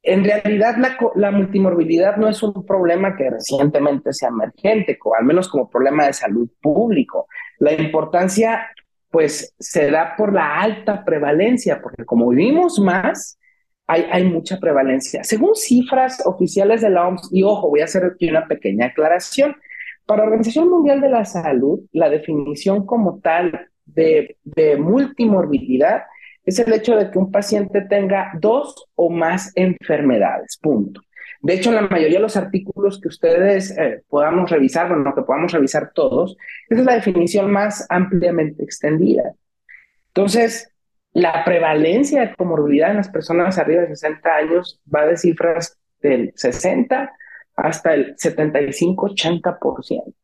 En 0.00 0.24
realidad, 0.24 0.76
la, 0.78 0.96
la, 1.16 1.30
multimorbilidad 1.32 2.16
no 2.16 2.28
es 2.28 2.42
un 2.42 2.64
problema 2.64 3.16
que 3.16 3.30
recientemente 3.30 4.12
sea 4.12 4.28
emergente, 4.28 4.98
al 5.18 5.24
menos 5.24 5.48
como 5.48 5.68
problema 5.68 6.06
de 6.06 6.12
salud 6.12 6.48
público. 6.60 7.26
La 7.58 7.72
importancia, 7.72 8.68
pues, 9.10 9.54
se 9.58 9.90
da 9.90 10.14
por 10.16 10.32
la 10.32 10.60
alta 10.60 11.04
prevalencia, 11.04 11.80
porque 11.82 12.04
como 12.04 12.28
vivimos 12.28 12.78
más, 12.78 13.38
hay, 13.88 14.06
hay 14.10 14.24
mucha 14.24 14.58
prevalencia. 14.58 15.24
Según 15.24 15.56
cifras 15.56 16.22
oficiales 16.24 16.80
de 16.80 16.90
la 16.90 17.08
OMS, 17.08 17.28
y 17.32 17.42
ojo, 17.42 17.70
voy 17.70 17.80
a 17.80 17.84
hacer 17.84 18.04
aquí 18.04 18.28
una 18.28 18.46
pequeña 18.46 18.86
aclaración. 18.86 19.56
Para 20.06 20.22
la 20.22 20.26
Organización 20.26 20.68
Mundial 20.68 21.00
de 21.00 21.10
la 21.10 21.24
Salud, 21.24 21.80
la 21.92 22.08
definición 22.08 22.86
como 22.86 23.20
tal 23.20 23.68
de, 23.84 24.36
de 24.44 24.76
multimorbilidad 24.76 26.02
es 26.44 26.58
el 26.58 26.72
hecho 26.72 26.96
de 26.96 27.10
que 27.10 27.18
un 27.18 27.30
paciente 27.30 27.82
tenga 27.82 28.32
dos 28.40 28.86
o 28.94 29.10
más 29.10 29.52
enfermedades, 29.54 30.58
punto. 30.60 31.02
De 31.40 31.54
hecho, 31.54 31.70
en 31.70 31.76
la 31.76 31.82
mayoría 31.82 32.18
de 32.18 32.22
los 32.22 32.36
artículos 32.36 33.00
que 33.00 33.08
ustedes 33.08 33.76
eh, 33.76 34.02
podamos 34.08 34.48
revisar, 34.48 34.88
bueno, 34.88 35.12
que 35.14 35.22
podamos 35.22 35.50
revisar 35.52 35.92
todos, 35.92 36.36
esa 36.68 36.80
es 36.80 36.86
la 36.86 36.94
definición 36.94 37.50
más 37.50 37.84
ampliamente 37.88 38.62
extendida. 38.62 39.34
Entonces, 40.08 40.72
la 41.12 41.44
prevalencia 41.44 42.20
de 42.20 42.34
comorbilidad 42.36 42.90
en 42.90 42.98
las 42.98 43.08
personas 43.08 43.58
arriba 43.58 43.82
de 43.82 43.88
60 43.88 44.34
años 44.34 44.80
va 44.92 45.06
de 45.06 45.16
cifras 45.16 45.78
del 46.00 46.32
60 46.36 47.12
hasta 47.56 47.94
el 47.94 48.16
75-80%. 48.16 50.14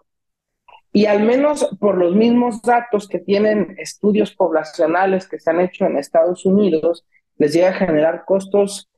Y 0.98 1.06
al 1.06 1.22
menos 1.22 1.76
por 1.78 1.96
los 1.96 2.16
mismos 2.16 2.60
datos 2.60 3.06
que 3.06 3.20
tienen 3.20 3.76
estudios 3.78 4.34
poblacionales 4.34 5.28
que 5.28 5.38
se 5.38 5.48
han 5.48 5.60
hecho 5.60 5.86
en 5.86 5.96
Estados 5.96 6.44
Unidos, 6.44 7.06
les 7.36 7.52
llega 7.52 7.68
a 7.68 7.72
generar 7.72 8.24
costos, 8.24 8.90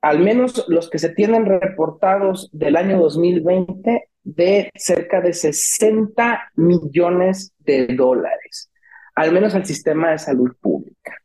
al 0.00 0.18
menos 0.18 0.64
los 0.66 0.90
que 0.90 0.98
se 0.98 1.10
tienen 1.10 1.46
reportados 1.46 2.50
del 2.52 2.74
año 2.74 2.98
2020, 2.98 4.08
de 4.24 4.68
cerca 4.74 5.20
de 5.20 5.32
60 5.32 6.50
millones 6.56 7.52
de 7.60 7.86
dólares, 7.86 8.72
al 9.14 9.30
menos 9.30 9.54
al 9.54 9.64
sistema 9.64 10.10
de 10.10 10.18
salud 10.18 10.56
pública. 10.60 11.16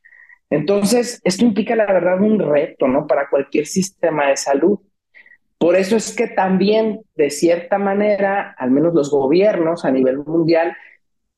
Entonces, 0.52 1.22
esto 1.24 1.44
implica 1.44 1.76
la 1.76 1.88
verdad 1.88 2.22
un 2.22 2.38
reto, 2.38 2.88
¿no? 2.88 3.08
Para 3.08 3.32
cualquier 3.32 3.66
sistema 3.66 4.28
de 4.28 4.38
salud. 4.38 4.78
Por 5.60 5.76
eso 5.76 5.98
es 5.98 6.16
que 6.16 6.28
también, 6.28 7.02
de 7.16 7.30
cierta 7.30 7.78
manera, 7.78 8.56
al 8.58 8.72
menos 8.72 8.94
los 8.94 9.12
gobiernos 9.12 9.84
a 9.84 9.92
nivel 9.92 10.20
mundial 10.20 10.76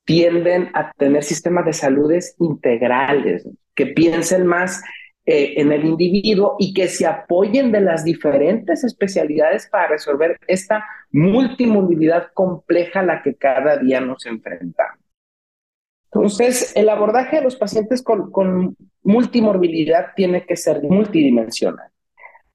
tienden 0.05 0.69
a 0.75 0.91
tener 0.91 1.23
sistemas 1.23 1.65
de 1.65 1.73
saludes 1.73 2.35
integrales, 2.39 3.47
que 3.73 3.87
piensen 3.87 4.45
más 4.45 4.83
eh, 5.25 5.55
en 5.57 5.71
el 5.71 5.85
individuo 5.85 6.55
y 6.59 6.71
que 6.71 6.87
se 6.87 7.07
apoyen 7.07 7.71
de 7.71 7.81
las 7.81 8.03
diferentes 8.03 8.83
especialidades 8.83 9.67
para 9.71 9.87
resolver 9.87 10.37
esta 10.45 10.85
multimorbilidad 11.11 12.27
compleja 12.35 12.99
a 12.99 13.05
la 13.05 13.23
que 13.23 13.33
cada 13.33 13.77
día 13.77 14.01
nos 14.01 14.27
enfrentamos. 14.27 14.99
Entonces, 16.13 16.75
el 16.75 16.89
abordaje 16.89 17.37
de 17.37 17.43
los 17.43 17.55
pacientes 17.55 18.03
con 18.03 18.77
multimorbilidad 19.01 20.09
tiene 20.15 20.45
que 20.45 20.57
ser 20.57 20.83
multidimensional. 20.83 21.90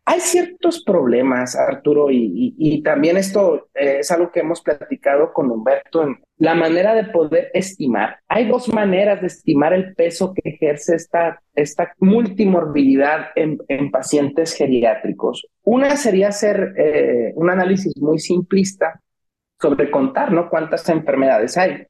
Hay 0.08 0.20
ciertos 0.20 0.84
problemas, 0.84 1.56
Arturo, 1.56 2.06
y, 2.12 2.80
también 2.84 3.16
esto 3.16 3.68
eh, 3.75 3.98
es 4.00 4.10
algo 4.12 4.30
que 4.30 4.38
hemos 4.38 4.62
platicado 4.62 5.32
con 5.32 5.50
Humberto, 5.50 6.04
en 6.04 6.20
la 6.38 6.54
manera 6.54 6.94
de 6.94 7.04
poder 7.04 7.50
estimar. 7.52 8.20
Hay 8.28 8.46
dos 8.46 8.72
maneras 8.72 9.20
de 9.20 9.26
estimar 9.26 9.72
el 9.72 9.96
peso 9.96 10.32
que 10.32 10.50
ejerce 10.50 10.94
esta, 10.94 11.42
esta 11.56 11.92
multimorbilidad 11.98 13.30
en, 13.34 13.58
pacientes 13.90 14.54
geriátricos. 14.54 15.44
Una 15.64 15.96
sería 15.96 16.28
hacer 16.28 16.75
eh, 16.76 17.32
un 17.34 17.50
análisis 17.50 17.92
muy 17.96 18.20
simplista 18.20 19.00
sobre 19.60 19.90
contar, 19.90 20.30
¿no? 20.30 20.48
Cuántas 20.48 20.88
enfermedades 20.88 21.58
hay. 21.58 21.84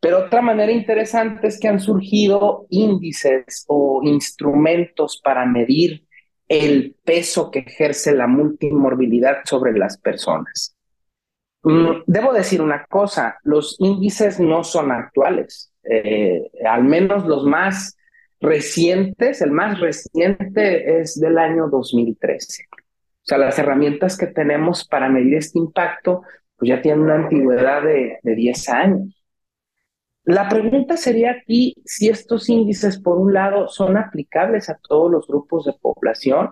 Pero 0.00 0.26
otra 0.26 0.40
manera 0.40 0.72
interesante 0.72 1.48
es 1.48 1.60
que 1.60 1.68
han 1.68 1.80
surgido 1.80 2.66
índices 2.70 3.66
o 3.68 4.00
instrumentos 4.02 5.20
para 5.22 5.44
medir 5.44 6.03
el 6.48 6.94
peso 7.04 7.50
que 7.50 7.60
ejerce 7.60 8.14
la 8.14 8.26
multimorbilidad 8.26 9.38
sobre 9.44 9.72
las 9.76 9.98
personas. 9.98 10.76
Mm, 11.62 12.02
debo 12.06 12.32
decir 12.32 12.60
una 12.60 12.84
cosa, 12.86 13.38
los 13.42 13.76
índices 13.78 14.38
no 14.38 14.64
son 14.64 14.92
actuales, 14.92 15.72
eh, 15.84 16.50
al 16.66 16.84
menos 16.84 17.26
los 17.26 17.44
más 17.44 17.96
recientes, 18.40 19.40
el 19.40 19.50
más 19.50 19.80
reciente 19.80 21.00
es 21.00 21.18
del 21.18 21.38
año 21.38 21.68
2013. 21.68 22.64
O 22.72 23.26
sea, 23.26 23.38
las 23.38 23.58
herramientas 23.58 24.18
que 24.18 24.26
tenemos 24.26 24.86
para 24.86 25.08
medir 25.08 25.36
este 25.36 25.58
impacto 25.58 26.22
pues 26.56 26.68
ya 26.68 26.82
tienen 26.82 27.00
una 27.00 27.14
antigüedad 27.14 27.82
de, 27.82 28.18
de 28.22 28.34
10 28.34 28.68
años. 28.68 29.23
La 30.24 30.48
pregunta 30.48 30.96
sería 30.96 31.32
aquí 31.32 31.76
si 31.84 32.08
estos 32.08 32.48
índices, 32.48 32.98
por 32.98 33.18
un 33.18 33.34
lado, 33.34 33.68
son 33.68 33.96
aplicables 33.96 34.70
a 34.70 34.78
todos 34.78 35.10
los 35.10 35.26
grupos 35.26 35.66
de 35.66 35.74
población 35.74 36.50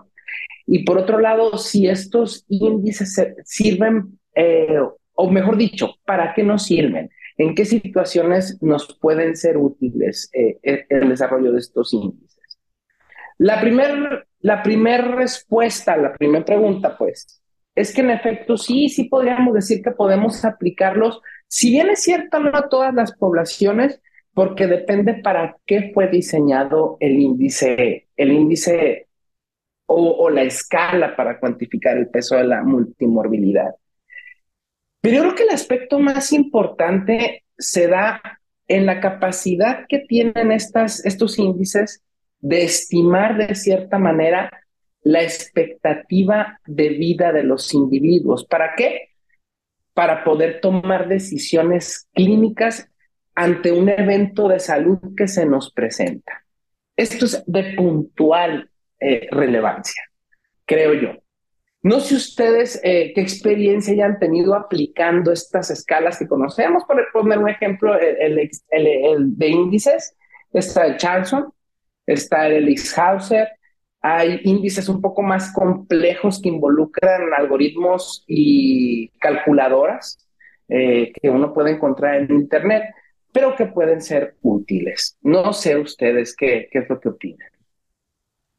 y 0.66 0.84
por 0.84 0.98
otro 0.98 1.18
lado, 1.18 1.58
si 1.58 1.88
estos 1.88 2.44
índices 2.48 3.20
sirven, 3.44 4.18
eh, 4.34 4.78
o 5.14 5.30
mejor 5.30 5.56
dicho, 5.56 5.94
¿para 6.04 6.34
qué 6.34 6.42
nos 6.42 6.64
sirven? 6.64 7.10
¿En 7.36 7.54
qué 7.54 7.64
situaciones 7.64 8.62
nos 8.62 8.98
pueden 9.00 9.36
ser 9.36 9.56
útiles 9.56 10.30
eh, 10.32 10.58
el 10.88 11.08
desarrollo 11.08 11.52
de 11.52 11.58
estos 11.58 11.92
índices? 11.92 12.58
La 13.38 13.60
primera 13.60 14.24
la 14.42 14.62
primer 14.62 15.12
respuesta, 15.12 15.96
la 15.96 16.12
primera 16.12 16.44
pregunta, 16.44 16.98
pues, 16.98 17.40
es 17.74 17.94
que 17.94 18.02
en 18.02 18.10
efecto 18.10 18.56
sí, 18.56 18.88
sí 18.88 19.04
podríamos 19.04 19.54
decir 19.54 19.82
que 19.82 19.92
podemos 19.92 20.44
aplicarlos 20.44 21.20
si 21.52 21.71
bien 21.71 21.90
es 21.90 22.00
cierto, 22.02 22.40
no 22.40 22.71
todas 22.71 22.94
las 22.94 23.12
poblaciones, 23.14 24.00
porque 24.32 24.66
depende 24.66 25.16
para 25.16 25.59
qué 25.66 25.90
fue 25.92 26.09
diseñado 26.09 26.97
el 26.99 27.21
índice, 27.21 28.09
el 28.16 28.32
índice 28.32 29.09
o, 29.85 30.30
la 30.30 30.44
escala 30.44 31.14
para 31.14 31.38
cuantificar 31.38 31.99
el 31.99 32.09
peso 32.09 32.37
de 32.37 32.44
la 32.44 32.62
multimorbilidad. 32.62 33.75
Pero 35.02 35.16
yo 35.16 35.23
creo 35.25 35.35
que 35.35 35.42
el 35.42 35.50
aspecto 35.50 35.99
más 35.99 36.32
importante 36.32 37.44
se 37.59 37.87
da 37.87 38.23
en 38.66 38.87
la 38.87 39.02
capacidad 39.02 39.85
que 39.87 39.99
tienen 39.99 40.52
estas, 40.52 41.04
estos 41.04 41.38
índices 41.38 42.02
de 42.40 42.64
estimar 42.64 43.37
de 43.37 43.54
cierta 43.54 43.99
manera 43.99 44.50
la 45.02 45.23
expectativa 45.23 46.59
de 46.64 46.88
vida 46.88 47.30
de 47.30 47.42
los 47.42 47.75
individuos. 47.75 48.47
¿Para 48.47 48.75
qué? 48.75 49.12
Para 49.94 50.25
poder 50.25 50.61
tomar 50.61 51.08
decisiones 51.08 52.08
clínicas 52.14 52.88
ante 53.34 53.72
un 53.72 53.88
evento 53.88 54.49
de 54.49 54.58
salud 54.58 54.99
que 55.16 55.28
se 55.28 55.46
nos 55.46 55.72
presenta. 55.72 56.44
Esto 56.96 57.25
es 57.25 57.42
de 57.46 57.75
puntual 57.75 58.70
eh, 59.00 59.28
relevancia, 59.30 60.02
creo 60.66 60.94
yo. 60.94 61.22
No 61.82 61.99
sé 61.99 62.14
ustedes 62.14 62.80
eh, 62.84 63.12
qué 63.12 63.20
experiencia 63.20 63.92
hayan 63.92 64.20
tenido 64.20 64.54
aplicando 64.54 65.32
estas 65.32 65.70
escalas 65.70 66.18
que 66.18 66.28
conocemos. 66.28 66.84
Por 66.84 67.04
poner 67.12 67.38
un 67.38 67.49
ejemplo, 67.49 67.99
el, 67.99 68.50
de 69.37 69.49
índices, 69.49 70.16
está 70.52 70.87
el 70.87 70.96
Charlson, 70.96 71.52
está 72.06 72.46
el 72.46 72.64
Elixhauser, 72.64 73.49
hay 74.02 74.40
índices 74.42 74.88
un 74.88 75.00
poco 75.00 75.23
más 75.23 75.52
complejos 75.52 76.42
que 76.42 76.49
involucran 76.49 77.32
algoritmos 77.35 78.25
y 78.26 79.09
calculadoras 79.21 80.28
eh, 80.68 81.12
que 81.12 81.30
uno 81.30 81.54
puede 81.54 81.71
encontrar 81.71 82.16
en 82.16 82.32
Internet, 82.32 82.82
pero 83.32 83.54
que 83.54 83.66
pueden 83.66 84.00
ser 84.00 84.37
útiles. 84.42 85.16
No 85.23 85.52
sé 85.52 85.78
ustedes 85.78 86.35
qué, 86.35 86.68
es 86.73 86.88
lo 86.88 86.99
que 86.99 87.11
opinan. 87.11 87.49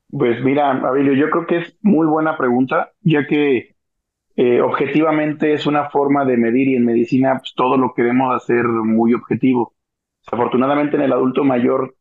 Pues 0.09 0.41
mira, 0.43 0.71
Abilio, 0.71 1.13
yo 1.13 1.29
creo 1.29 1.45
que 1.45 1.57
es 1.57 1.77
muy 1.81 2.07
buena 2.07 2.37
pregunta, 2.37 2.91
ya 3.01 3.27
que 3.27 3.75
eh, 4.35 4.61
objetivamente 4.61 5.53
es 5.53 5.65
una 5.65 5.89
forma 5.89 6.23
de 6.23 6.37
medir 6.37 6.69
y 6.69 6.75
en 6.75 6.85
medicina 6.85 7.39
pues, 7.39 7.53
todo 7.55 7.77
lo 7.77 7.93
queremos 7.93 8.33
hacer 8.35 8.63
muy 8.63 9.13
objetivo. 9.13 9.73
Desafortunadamente 10.23 10.95
en 10.95 11.01
el 11.01 11.13
adulto 11.13 11.43
mayor 11.43 11.95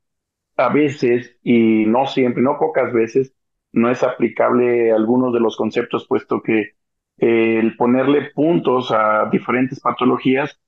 a 0.57 0.69
veces, 0.71 1.39
y 1.43 1.87
no 1.87 2.07
siempre, 2.07 2.43
no 2.43 2.59
pocas 2.59 2.93
veces, 2.93 3.35
no 3.73 3.91
es 3.91 4.03
aplicable 4.03 4.93
algunos 4.93 5.33
de 5.33 5.41
los 5.41 5.57
conceptos, 5.57 6.07
puesto 6.07 6.43
que 6.43 6.73
eh, 7.19 7.59
el 7.59 7.77
ponerle 7.77 8.31
puntos 8.35 8.91
a 8.93 9.29
diferentes 9.31 9.81
patologías 9.81 10.61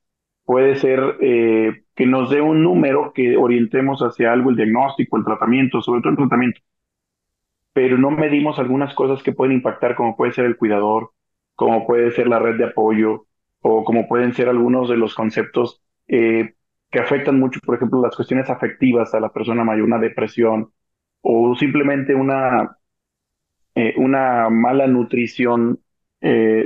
puede 0.44 0.76
ser 0.76 1.16
eh, 1.20 1.84
que 1.94 2.06
nos 2.06 2.30
dé 2.30 2.40
un 2.40 2.62
número 2.62 3.12
que 3.14 3.36
orientemos 3.36 4.00
hacia 4.02 4.32
algo, 4.32 4.50
el 4.50 4.56
diagnóstico, 4.56 5.16
el 5.16 5.24
tratamiento, 5.24 5.80
sobre 5.82 6.00
todo 6.02 6.12
el 6.12 6.18
tratamiento. 6.18 6.60
Pero 7.72 7.98
no 7.98 8.10
medimos 8.10 8.58
algunas 8.58 8.94
cosas 8.94 9.22
que 9.22 9.32
pueden 9.32 9.56
impactar, 9.56 9.96
como 9.96 10.16
puede 10.16 10.32
ser 10.32 10.44
el 10.46 10.56
cuidador, 10.56 11.10
como 11.56 11.86
puede 11.86 12.10
ser 12.12 12.28
la 12.28 12.38
red 12.38 12.56
de 12.56 12.66
apoyo, 12.66 13.26
o 13.60 13.84
como 13.84 14.06
pueden 14.08 14.32
ser 14.34 14.48
algunos 14.48 14.88
de 14.88 14.96
los 14.96 15.14
conceptos 15.14 15.82
eh, 16.06 16.54
que 16.94 17.00
afectan 17.00 17.38
mucho, 17.38 17.60
por 17.60 17.76
ejemplo, 17.76 18.00
las 18.02 18.16
cuestiones 18.16 18.48
afectivas 18.50 19.14
a 19.14 19.20
la 19.20 19.32
persona 19.32 19.64
mayor, 19.64 19.84
una 19.86 19.98
depresión, 19.98 20.72
o 21.22 21.54
simplemente 21.56 22.14
una, 22.14 22.78
eh, 23.74 23.94
una 23.98 24.48
mala 24.50 24.86
nutrición. 24.86 25.80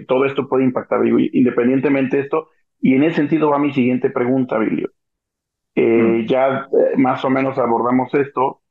todo 0.06 0.24
esto 0.24 0.48
puede 0.48 0.64
impactar, 0.64 1.00
independientemente 1.06 2.18
de 2.18 2.22
esto, 2.24 2.48
y 2.80 2.94
en 2.94 3.02
ese 3.04 3.16
sentido 3.16 3.50
va 3.50 3.58
mi 3.58 3.72
siguiente 3.72 4.10
pregunta, 4.10 4.58
Bilio. 4.58 4.90
Eh, 5.74 6.26
ya 6.26 6.68
eh, 6.72 6.96
más 6.96 7.24
o 7.24 7.30
menos 7.30 7.56
abordamos 7.56 8.12
esto 8.14 8.62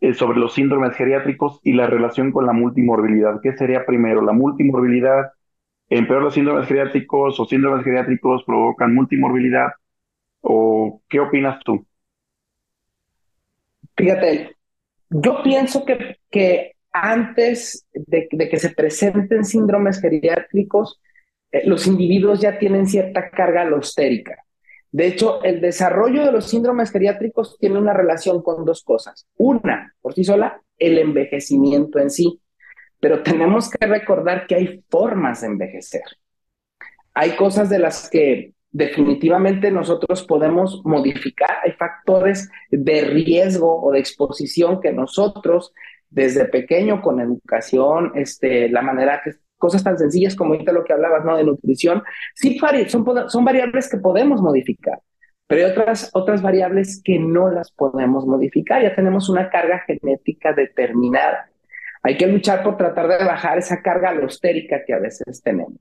eh, 0.00 0.14
sobre 0.14 0.38
los 0.38 0.54
síndromes 0.54 0.96
geriátricos 0.96 1.60
y 1.62 1.74
la 1.74 1.86
relación 1.86 2.32
con 2.32 2.46
la 2.46 2.54
multimorbilidad. 2.54 3.40
¿Qué 3.42 3.54
sería 3.54 3.84
primero? 3.84 4.22
¿La 4.22 4.32
multimorbilidad 4.32 5.32
empeora 5.90 6.22
los 6.24 6.34
síndromes 6.34 6.66
geriátricos 6.66 7.38
o 7.38 7.44
síndromes 7.44 7.84
geriátricos 7.84 8.44
provocan 8.44 8.94
multimorbilidad? 8.94 9.72
¿O 10.46 11.00
qué 11.08 11.20
opinas 11.20 11.58
tú? 11.64 11.86
Fíjate, 13.96 14.56
yo 15.08 15.42
pienso 15.42 15.86
que, 15.86 16.18
que 16.30 16.72
antes 16.92 17.86
de, 17.94 18.28
que 18.28 18.58
se 18.58 18.70
presenten 18.70 19.44
síndromes 19.44 20.00
geriátricos, 20.00 21.00
eh, 21.50 21.62
los 21.66 21.86
individuos 21.86 22.40
ya 22.40 22.58
tienen 22.58 22.86
cierta 22.86 23.30
carga 23.30 23.62
alostérica. 23.62 24.36
De 24.92 25.06
hecho, 25.06 25.42
el 25.42 25.62
desarrollo 25.62 26.24
de 26.26 26.32
los 26.32 26.50
síndromes 26.50 26.92
geriátricos 26.92 27.56
tiene 27.58 27.78
una 27.78 27.94
relación 27.94 28.42
con 28.42 28.66
dos 28.66 28.84
cosas. 28.84 29.26
Una, 29.36 29.94
por 30.02 30.12
sí 30.12 30.24
sola, 30.24 30.60
el 30.78 30.98
envejecimiento 30.98 31.98
en 31.98 32.10
sí. 32.10 32.40
Pero 33.00 33.22
tenemos 33.22 33.70
que 33.70 33.86
recordar 33.86 34.46
que 34.46 34.56
hay 34.56 34.84
formas 34.90 35.40
de 35.40 35.46
envejecer. 35.48 36.04
Hay 37.14 37.34
cosas 37.34 37.70
de 37.70 37.78
las 37.78 38.10
que 38.10 38.53
definitivamente 38.74 39.70
nosotros 39.70 40.24
podemos 40.24 40.82
modificar. 40.84 41.58
Hay 41.64 41.72
factores 41.72 42.50
de 42.70 43.02
riesgo 43.02 43.80
o 43.80 43.92
de 43.92 44.00
exposición 44.00 44.80
que 44.80 44.92
nosotros 44.92 45.72
desde 46.10 46.44
pequeño 46.46 47.00
con 47.00 47.20
educación, 47.20 48.10
este, 48.16 48.68
la 48.68 48.82
manera 48.82 49.20
que 49.24 49.32
cosas 49.58 49.84
tan 49.84 49.96
sencillas 49.96 50.34
como 50.34 50.52
ahorita 50.52 50.72
lo 50.72 50.84
que 50.84 50.92
hablabas, 50.92 51.24
¿no? 51.24 51.36
De 51.36 51.44
nutrición, 51.44 52.02
sí 52.34 52.58
son, 52.88 53.30
son 53.30 53.44
variables 53.44 53.88
que 53.88 53.98
podemos 53.98 54.42
modificar, 54.42 54.98
pero 55.46 55.64
hay 55.64 55.70
otras, 55.70 56.10
otras 56.12 56.42
variables 56.42 57.00
que 57.02 57.20
no 57.20 57.50
las 57.50 57.70
podemos 57.70 58.26
modificar. 58.26 58.82
Ya 58.82 58.94
tenemos 58.94 59.28
una 59.28 59.50
carga 59.50 59.84
genética 59.86 60.52
determinada. 60.52 61.48
Hay 62.02 62.16
que 62.16 62.26
luchar 62.26 62.64
por 62.64 62.76
tratar 62.76 63.06
de 63.06 63.24
bajar 63.24 63.58
esa 63.58 63.80
carga 63.82 64.10
alostérica 64.10 64.82
que 64.84 64.94
a 64.94 64.98
veces 64.98 65.42
tenemos. 65.42 65.74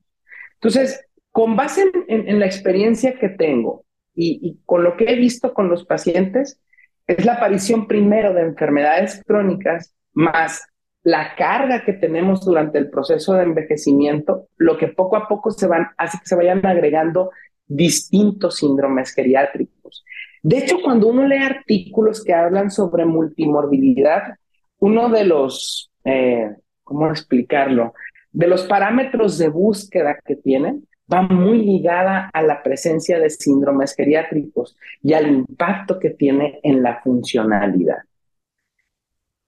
Entonces, 0.53 1.05
con 1.33 1.57
base 1.57 1.91
en, 2.07 2.39
la 2.39 2.45
experiencia 2.45 3.19
que 3.19 3.27
tengo 3.27 3.83
y, 4.15 4.39
y 4.41 4.59
con 4.65 4.83
lo 4.83 4.95
que 4.95 5.05
he 5.05 5.15
visto 5.15 5.53
con 5.53 5.67
los 5.67 5.85
pacientes, 5.85 6.61
es 7.07 7.25
la 7.25 7.33
aparición 7.33 7.87
primero 7.87 8.33
de 8.33 8.43
enfermedades 8.43 9.21
crónicas 9.25 9.93
más 10.13 10.63
la 11.03 11.35
carga 11.35 11.83
que 11.83 11.93
tenemos 11.93 12.45
durante 12.45 12.77
el 12.77 12.89
proceso 12.89 13.33
de 13.33 13.43
envejecimiento, 13.43 14.47
lo 14.57 14.77
que 14.77 14.87
poco 14.87 15.17
a 15.17 15.27
poco 15.27 15.51
se 15.51 15.67
van, 15.67 15.87
hace 15.97 16.17
que 16.17 16.25
se 16.25 16.35
vayan 16.35 16.65
agregando 16.65 17.31
distintos 17.67 18.57
síndromes 18.57 19.13
geriátricos. 19.13 20.05
De 20.41 20.57
hecho, 20.57 20.77
cuando 20.81 21.07
uno 21.07 21.27
lee 21.27 21.37
artículos 21.37 22.23
que 22.23 22.33
hablan 22.33 22.71
sobre 22.71 23.05
multimorbilidad, 23.05 24.35
uno 24.79 25.09
de 25.09 25.25
los, 25.25 25.91
eh, 26.05 26.55
¿cómo 26.83 27.09
explicarlo? 27.09 27.93
De 28.31 28.47
los 28.47 28.63
parámetros 28.63 29.37
de 29.37 29.49
búsqueda 29.49 30.19
que 30.25 30.35
tienen 30.35 30.87
va 31.13 31.21
muy 31.21 31.59
ligada 31.59 32.29
a 32.33 32.41
la 32.41 32.63
presencia 32.63 33.19
de 33.19 33.29
síndromes 33.29 33.95
geriátricos 33.95 34.75
y 35.01 35.13
al 35.13 35.27
impacto 35.27 35.99
que 35.99 36.11
tiene 36.11 36.59
en 36.63 36.81
la 36.81 37.01
funcionalidad. 37.01 37.99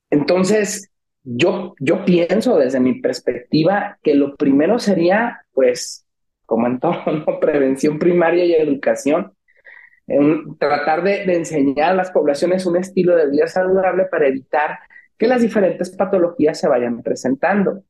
Entonces, 0.10 0.92
yo, 1.24 1.74
yo 1.80 2.06
pienso 2.06 2.58
desde 2.58 2.80
mi 2.80 3.02
perspectiva 3.02 3.98
que 4.04 4.14
lo 4.14 4.36
primero 4.36 4.78
sería, 4.78 5.42
pues, 5.54 6.06
como 6.46 6.68
en 6.68 6.80
todo, 6.80 6.96
prevención 7.42 7.98
primaria 7.98 8.46
y 8.46 8.54
educación, 8.54 9.34
tratar 10.60 11.04
de, 11.04 11.24
enseñar 11.34 11.92
a 11.92 11.96
las 11.96 12.12
poblaciones 12.12 12.66
un 12.66 12.78
estilo 12.78 13.16
de 13.16 13.30
vida 13.30 13.48
saludable 13.48 14.06
para 14.06 14.28
evitar 14.28 14.78
que 15.18 15.28
las 15.28 15.42
diferentes 15.42 15.90
patologías 15.96 16.60
se 16.60 16.68
vayan 16.68 17.02
presentando. 17.02 17.84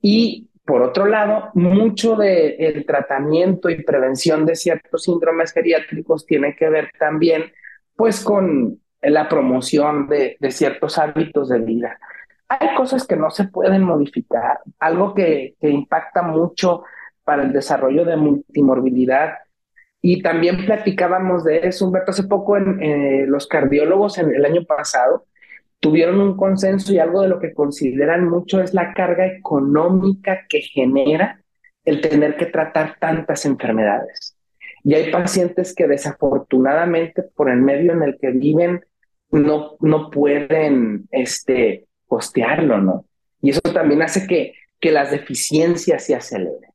Y 0.00 0.48
por 0.64 0.82
otro 0.82 1.06
lado, 1.06 1.50
mucho 1.54 2.16
del 2.16 2.84
tratamiento 2.86 3.68
y 3.68 3.82
prevención 3.82 4.46
de 4.46 4.54
ciertos 4.54 5.04
síndromes 5.04 5.52
geriátricos 5.52 6.24
tiene 6.24 6.54
que 6.54 6.68
ver 6.68 6.90
también, 6.98 7.52
pues, 7.96 8.22
con 8.22 8.80
la 9.00 9.28
promoción 9.28 10.06
de, 10.06 10.36
ciertos 10.50 10.98
hábitos 10.98 11.48
de 11.48 11.58
vida 11.58 11.98
hay 12.60 12.74
cosas 12.74 13.06
que 13.06 13.16
no 13.16 13.30
se 13.30 13.44
pueden 13.44 13.82
modificar. 13.82 14.60
Algo 14.78 15.14
que, 15.14 15.54
impacta 15.60 16.22
mucho 16.22 16.82
para 17.24 17.42
el 17.44 17.52
desarrollo 17.52 18.04
de 18.04 18.16
multimorbilidad. 18.16 19.38
Y 20.00 20.22
también 20.22 20.64
platicábamos 20.66 21.44
de 21.44 21.60
eso, 21.66 21.86
Humberto, 21.86 22.10
hace 22.10 22.24
poco 22.24 22.56
en, 22.56 22.82
eh, 22.82 23.24
los 23.26 23.46
cardiólogos 23.46 24.18
en 24.18 24.34
el 24.34 24.44
año 24.44 24.64
pasado 24.64 25.26
tuvieron 25.82 26.20
un 26.20 26.36
consenso 26.36 26.92
y 26.92 27.00
algo 27.00 27.22
de 27.22 27.28
lo 27.28 27.40
que 27.40 27.52
consideran 27.52 28.28
mucho 28.28 28.60
es 28.60 28.72
la 28.72 28.94
carga 28.94 29.26
económica 29.26 30.46
que 30.48 30.60
genera 30.60 31.42
el 31.84 32.00
tener 32.00 32.36
que 32.36 32.46
tratar 32.46 32.98
tantas 33.00 33.44
enfermedades. 33.46 34.36
Y 34.84 34.94
hay 34.94 35.10
pacientes 35.10 35.74
que 35.74 35.88
desafortunadamente 35.88 37.24
por 37.24 37.50
el 37.50 37.60
medio 37.60 37.94
en 37.94 38.04
el 38.04 38.16
que 38.20 38.30
viven 38.30 38.84
no, 39.32 39.76
no 39.80 40.08
pueden 40.08 41.08
este, 41.10 41.88
costearlo, 42.06 42.78
¿no? 42.78 43.04
Y 43.40 43.50
eso 43.50 43.60
también 43.60 44.02
hace 44.02 44.28
que, 44.28 44.54
que 44.78 44.92
las 44.92 45.10
deficiencias 45.10 46.04
se 46.04 46.14
aceleren. 46.14 46.70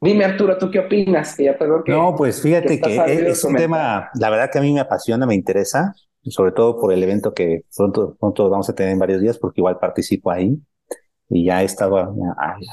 Dime, 0.00 0.24
Arturo, 0.24 0.56
¿tú 0.56 0.70
qué 0.70 0.78
opinas? 0.78 1.36
Que 1.36 1.44
ya 1.44 1.58
no, 1.86 2.14
pues 2.16 2.40
fíjate 2.40 2.80
que, 2.80 3.28
es 3.28 3.44
un 3.44 3.56
tema, 3.56 4.08
la 4.14 4.30
verdad 4.30 4.48
que 4.50 4.58
a 4.58 4.62
mí 4.62 4.72
me 4.72 4.80
apasiona, 4.80 5.26
me 5.26 5.34
interesa, 5.34 5.92
sobre 6.24 6.52
todo 6.52 6.78
por 6.78 6.92
el 6.92 7.02
evento 7.02 7.32
que 7.32 7.64
pronto, 7.76 8.16
pronto 8.18 8.50
vamos 8.50 8.68
a 8.68 8.74
tener 8.74 8.92
en 8.92 8.98
varios 8.98 9.20
días, 9.20 9.38
porque 9.38 9.60
igual 9.60 9.78
participo 9.78 10.30
ahí 10.30 10.58
y 11.28 11.44
ya 11.44 11.62
he 11.62 11.64
estado 11.64 12.14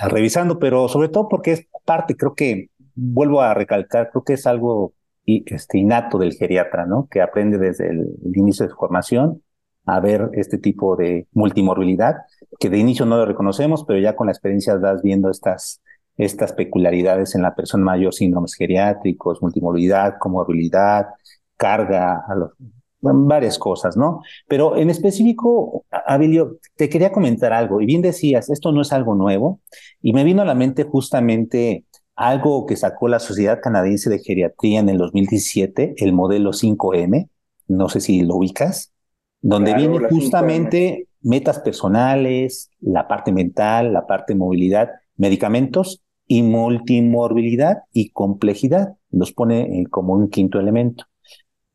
revisando, 0.09 0.59
pero 0.59 0.87
sobre 0.87 1.09
todo 1.09 1.29
porque 1.29 1.51
es 1.53 1.67
parte, 1.85 2.15
creo 2.15 2.33
que, 2.33 2.69
vuelvo 2.95 3.41
a 3.41 3.53
recalcar, 3.53 4.09
creo 4.09 4.23
que 4.23 4.33
es 4.33 4.47
algo 4.47 4.93
este, 5.25 5.77
innato 5.77 6.17
del 6.17 6.33
geriatra, 6.33 6.85
¿no? 6.85 7.07
Que 7.09 7.21
aprende 7.21 7.59
desde 7.59 7.89
el 7.89 8.17
inicio 8.33 8.65
de 8.65 8.71
su 8.71 8.77
formación 8.77 9.43
a 9.85 9.99
ver 9.99 10.29
este 10.33 10.57
tipo 10.57 10.95
de 10.95 11.27
multimorbilidad, 11.33 12.15
que 12.59 12.69
de 12.69 12.77
inicio 12.79 13.05
no 13.05 13.17
lo 13.17 13.25
reconocemos, 13.25 13.85
pero 13.85 13.99
ya 13.99 14.15
con 14.15 14.27
la 14.27 14.33
experiencia 14.33 14.75
vas 14.75 15.01
viendo 15.01 15.29
estas, 15.29 15.81
estas 16.17 16.53
peculiaridades 16.53 17.35
en 17.35 17.41
la 17.41 17.55
persona 17.55 17.85
mayor, 17.85 18.13
síndromes 18.13 18.55
geriátricos, 18.55 19.41
multimorbilidad, 19.41 20.15
comorbilidad, 20.19 21.07
carga, 21.55 22.25
varias 23.13 23.57
cosas, 23.59 23.97
¿no? 23.97 24.21
Pero 24.47 24.77
en 24.77 24.89
específico, 24.89 25.85
Abilio, 25.91 26.57
te 26.75 26.89
quería 26.89 27.11
comentar 27.11 27.53
algo, 27.53 27.81
y 27.81 27.85
bien 27.85 28.01
decías, 28.01 28.49
esto 28.49 28.71
no 28.71 28.81
es 28.81 28.93
algo 28.93 29.15
nuevo, 29.15 29.61
y 30.01 30.13
me 30.13 30.23
vino 30.23 30.41
a 30.41 30.45
la 30.45 30.55
mente 30.55 30.83
justamente 30.83 31.85
algo 32.15 32.65
que 32.65 32.75
sacó 32.75 33.07
la 33.07 33.19
Sociedad 33.19 33.59
Canadiense 33.61 34.09
de 34.09 34.19
Geriatría 34.19 34.79
en 34.79 34.89
el 34.89 34.97
2017, 34.97 35.95
el 35.97 36.13
modelo 36.13 36.51
5M, 36.51 37.29
no 37.67 37.89
sé 37.89 37.99
si 37.99 38.21
lo 38.21 38.35
ubicas 38.35 38.93
donde 39.41 39.73
vienen 39.73 40.07
justamente 40.09 41.07
metas 41.21 41.59
personales, 41.59 42.69
la 42.79 43.07
parte 43.07 43.31
mental, 43.31 43.93
la 43.93 44.05
parte 44.05 44.33
de 44.33 44.39
movilidad, 44.39 44.89
medicamentos 45.15 46.01
y 46.27 46.43
multimorbilidad 46.43 47.83
y 47.93 48.09
complejidad. 48.09 48.95
Los 49.11 49.31
pone 49.31 49.81
eh, 49.81 49.85
como 49.89 50.13
un 50.13 50.29
quinto 50.29 50.59
elemento. 50.59 51.05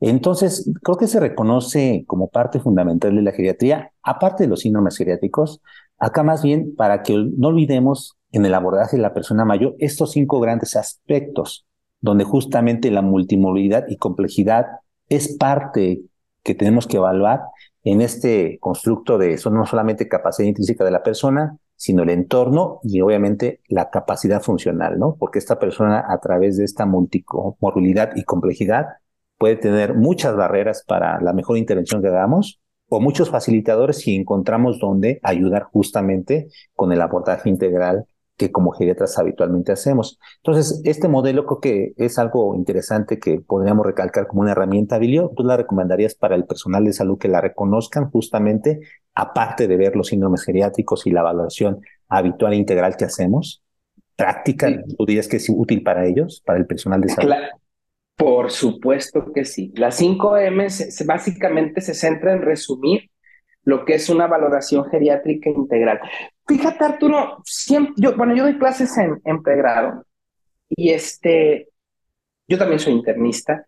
Entonces, 0.04 0.68
creo 0.82 0.96
que 0.96 1.06
se 1.06 1.20
reconoce 1.20 2.02
como 2.08 2.28
parte 2.28 2.58
fundamental 2.58 3.14
de 3.14 3.22
la 3.22 3.30
geriatría, 3.30 3.92
aparte 4.02 4.42
de 4.42 4.48
los 4.48 4.60
síndromes 4.60 4.96
geriátricos, 4.96 5.60
acá 5.96 6.24
más 6.24 6.42
bien 6.42 6.74
para 6.74 7.04
que 7.04 7.14
no 7.14 7.48
olvidemos 7.48 8.16
en 8.32 8.44
el 8.44 8.52
abordaje 8.54 8.96
de 8.96 9.02
la 9.02 9.14
persona 9.14 9.44
mayor 9.44 9.76
estos 9.78 10.10
cinco 10.10 10.40
grandes 10.40 10.74
aspectos, 10.74 11.66
donde 12.00 12.24
justamente 12.24 12.90
la 12.90 13.00
multimorbilidad 13.00 13.84
y 13.86 13.96
complejidad 13.96 14.66
es 15.08 15.36
parte 15.36 16.02
que 16.42 16.56
tenemos 16.56 16.88
que 16.88 16.96
evaluar 16.96 17.42
en 17.84 18.00
este 18.00 18.58
constructo 18.58 19.18
de 19.18 19.34
eso, 19.34 19.50
no 19.50 19.66
solamente 19.66 20.08
capacidad 20.08 20.48
intrínseca 20.48 20.84
de 20.84 20.90
la 20.90 21.04
persona, 21.04 21.58
sino 21.76 22.02
el 22.02 22.10
entorno 22.10 22.80
y 22.82 23.00
obviamente 23.02 23.60
la 23.68 23.90
capacidad 23.90 24.42
funcional, 24.42 24.98
¿no? 24.98 25.14
Porque 25.16 25.38
esta 25.38 25.60
persona 25.60 26.04
a 26.08 26.18
través 26.18 26.56
de 26.56 26.64
esta 26.64 26.86
multimorbilidad 26.86 28.10
y 28.16 28.24
complejidad 28.24 28.86
puede 29.42 29.56
tener 29.56 29.94
muchas 29.94 30.36
barreras 30.36 30.84
para 30.86 31.20
la 31.20 31.32
mejor 31.32 31.58
intervención 31.58 32.00
que 32.00 32.06
hagamos 32.06 32.60
o 32.88 33.00
muchos 33.00 33.28
facilitadores 33.28 33.96
si 33.96 34.14
encontramos 34.14 34.78
dónde 34.78 35.18
ayudar 35.24 35.64
justamente 35.64 36.46
con 36.76 36.92
el 36.92 37.00
abordaje 37.02 37.48
integral 37.48 38.04
que 38.36 38.52
como 38.52 38.70
geriatras 38.70 39.18
habitualmente 39.18 39.72
hacemos. 39.72 40.20
Entonces, 40.36 40.80
este 40.84 41.08
modelo 41.08 41.44
creo 41.44 41.58
que 41.58 41.92
es 41.96 42.20
algo 42.20 42.54
interesante 42.54 43.18
que 43.18 43.40
podríamos 43.40 43.84
recalcar 43.84 44.28
como 44.28 44.42
una 44.42 44.52
herramienta, 44.52 44.98
Bilio. 44.98 45.32
¿Tú 45.36 45.42
la 45.42 45.56
recomendarías 45.56 46.14
para 46.14 46.36
el 46.36 46.44
personal 46.44 46.84
de 46.84 46.92
salud 46.92 47.18
que 47.18 47.26
la 47.26 47.40
reconozcan 47.40 48.12
justamente, 48.12 48.78
aparte 49.12 49.66
de 49.66 49.76
ver 49.76 49.96
los 49.96 50.06
síndromes 50.06 50.44
geriátricos 50.44 51.04
y 51.08 51.10
la 51.10 51.22
evaluación 51.22 51.80
habitual 52.08 52.52
e 52.52 52.58
integral 52.58 52.96
que 52.96 53.06
hacemos? 53.06 53.64
¿Práctica? 54.14 54.68
¿Tú 54.96 55.04
dirías 55.04 55.26
que 55.26 55.38
es 55.38 55.48
útil 55.48 55.82
para 55.82 56.06
ellos, 56.06 56.40
para 56.46 56.60
el 56.60 56.66
personal 56.66 57.00
de 57.00 57.08
salud? 57.08 57.34
Por 58.16 58.50
supuesto 58.50 59.32
que 59.32 59.44
sí. 59.44 59.72
Las 59.76 59.96
5 59.96 60.36
M 60.36 60.66
básicamente 61.06 61.80
se 61.80 61.94
centra 61.94 62.32
en 62.32 62.42
resumir 62.42 63.10
lo 63.64 63.84
que 63.84 63.94
es 63.94 64.08
una 64.08 64.26
valoración 64.26 64.84
geriátrica 64.90 65.50
integral. 65.50 66.00
Fíjate, 66.46 66.84
Arturo, 66.84 67.38
siempre, 67.44 67.94
yo, 67.96 68.16
bueno, 68.16 68.34
yo 68.34 68.44
doy 68.44 68.58
clases 68.58 68.96
en, 68.98 69.20
en 69.24 69.42
pregrado 69.42 70.04
y 70.68 70.90
este, 70.90 71.68
yo 72.48 72.58
también 72.58 72.80
soy 72.80 72.94
internista. 72.94 73.66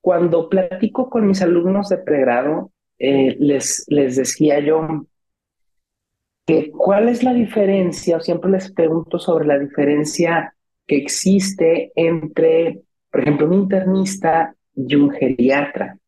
Cuando 0.00 0.48
platico 0.48 1.08
con 1.08 1.26
mis 1.26 1.42
alumnos 1.42 1.88
de 1.88 1.98
pregrado, 1.98 2.72
eh, 2.98 3.36
les, 3.38 3.84
les 3.88 4.16
decía 4.16 4.60
yo 4.60 5.06
que 6.46 6.70
cuál 6.72 7.08
es 7.08 7.22
la 7.22 7.32
diferencia, 7.32 8.16
o 8.16 8.20
siempre 8.20 8.50
les 8.50 8.72
pregunto 8.72 9.18
sobre 9.18 9.46
la 9.46 9.58
diferencia 9.58 10.54
que 10.86 10.96
existe 10.96 11.92
entre, 11.94 12.82
por 13.12 13.20
ejemplo, 13.20 13.46
un 13.46 13.52
internista 13.52 14.54
y 14.74 14.94
un 14.96 15.10
geriatra. 15.10 15.98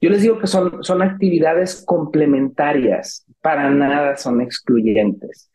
Yo 0.00 0.08
les 0.08 0.22
digo 0.22 0.38
que 0.38 0.46
son, 0.46 0.82
son 0.82 1.02
actividades 1.02 1.84
complementarias, 1.86 3.26
para 3.42 3.68
nada 3.70 4.16
son 4.16 4.40
excluyentes. 4.40 5.50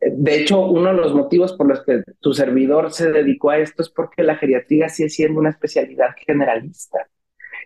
De 0.00 0.36
hecho, 0.36 0.64
uno 0.64 0.94
de 0.94 0.96
los 0.96 1.14
motivos 1.14 1.52
por 1.52 1.68
los 1.68 1.84
que 1.84 2.02
tu 2.20 2.32
servidor 2.32 2.90
se 2.90 3.12
dedicó 3.12 3.50
a 3.50 3.58
esto 3.58 3.82
es 3.82 3.90
porque 3.90 4.22
la 4.22 4.36
geriatría 4.36 4.88
sigue 4.88 5.10
siendo 5.10 5.40
una 5.40 5.50
especialidad 5.50 6.14
generalista. 6.26 7.06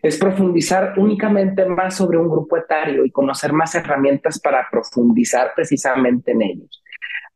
Es 0.03 0.19
profundizar 0.19 0.99
únicamente 0.99 1.65
más 1.67 1.97
sobre 1.97 2.19
un 2.19 2.29
grupo 2.29 2.57
etario 2.57 3.05
y 3.05 3.13
conocer 3.13 3.53
más 3.53 3.77
herramientas 3.77 4.41
para 4.41 4.67
profundizar 4.69 5.53
precisamente 5.55 6.33
en 6.33 6.43
ellos. 6.43 6.83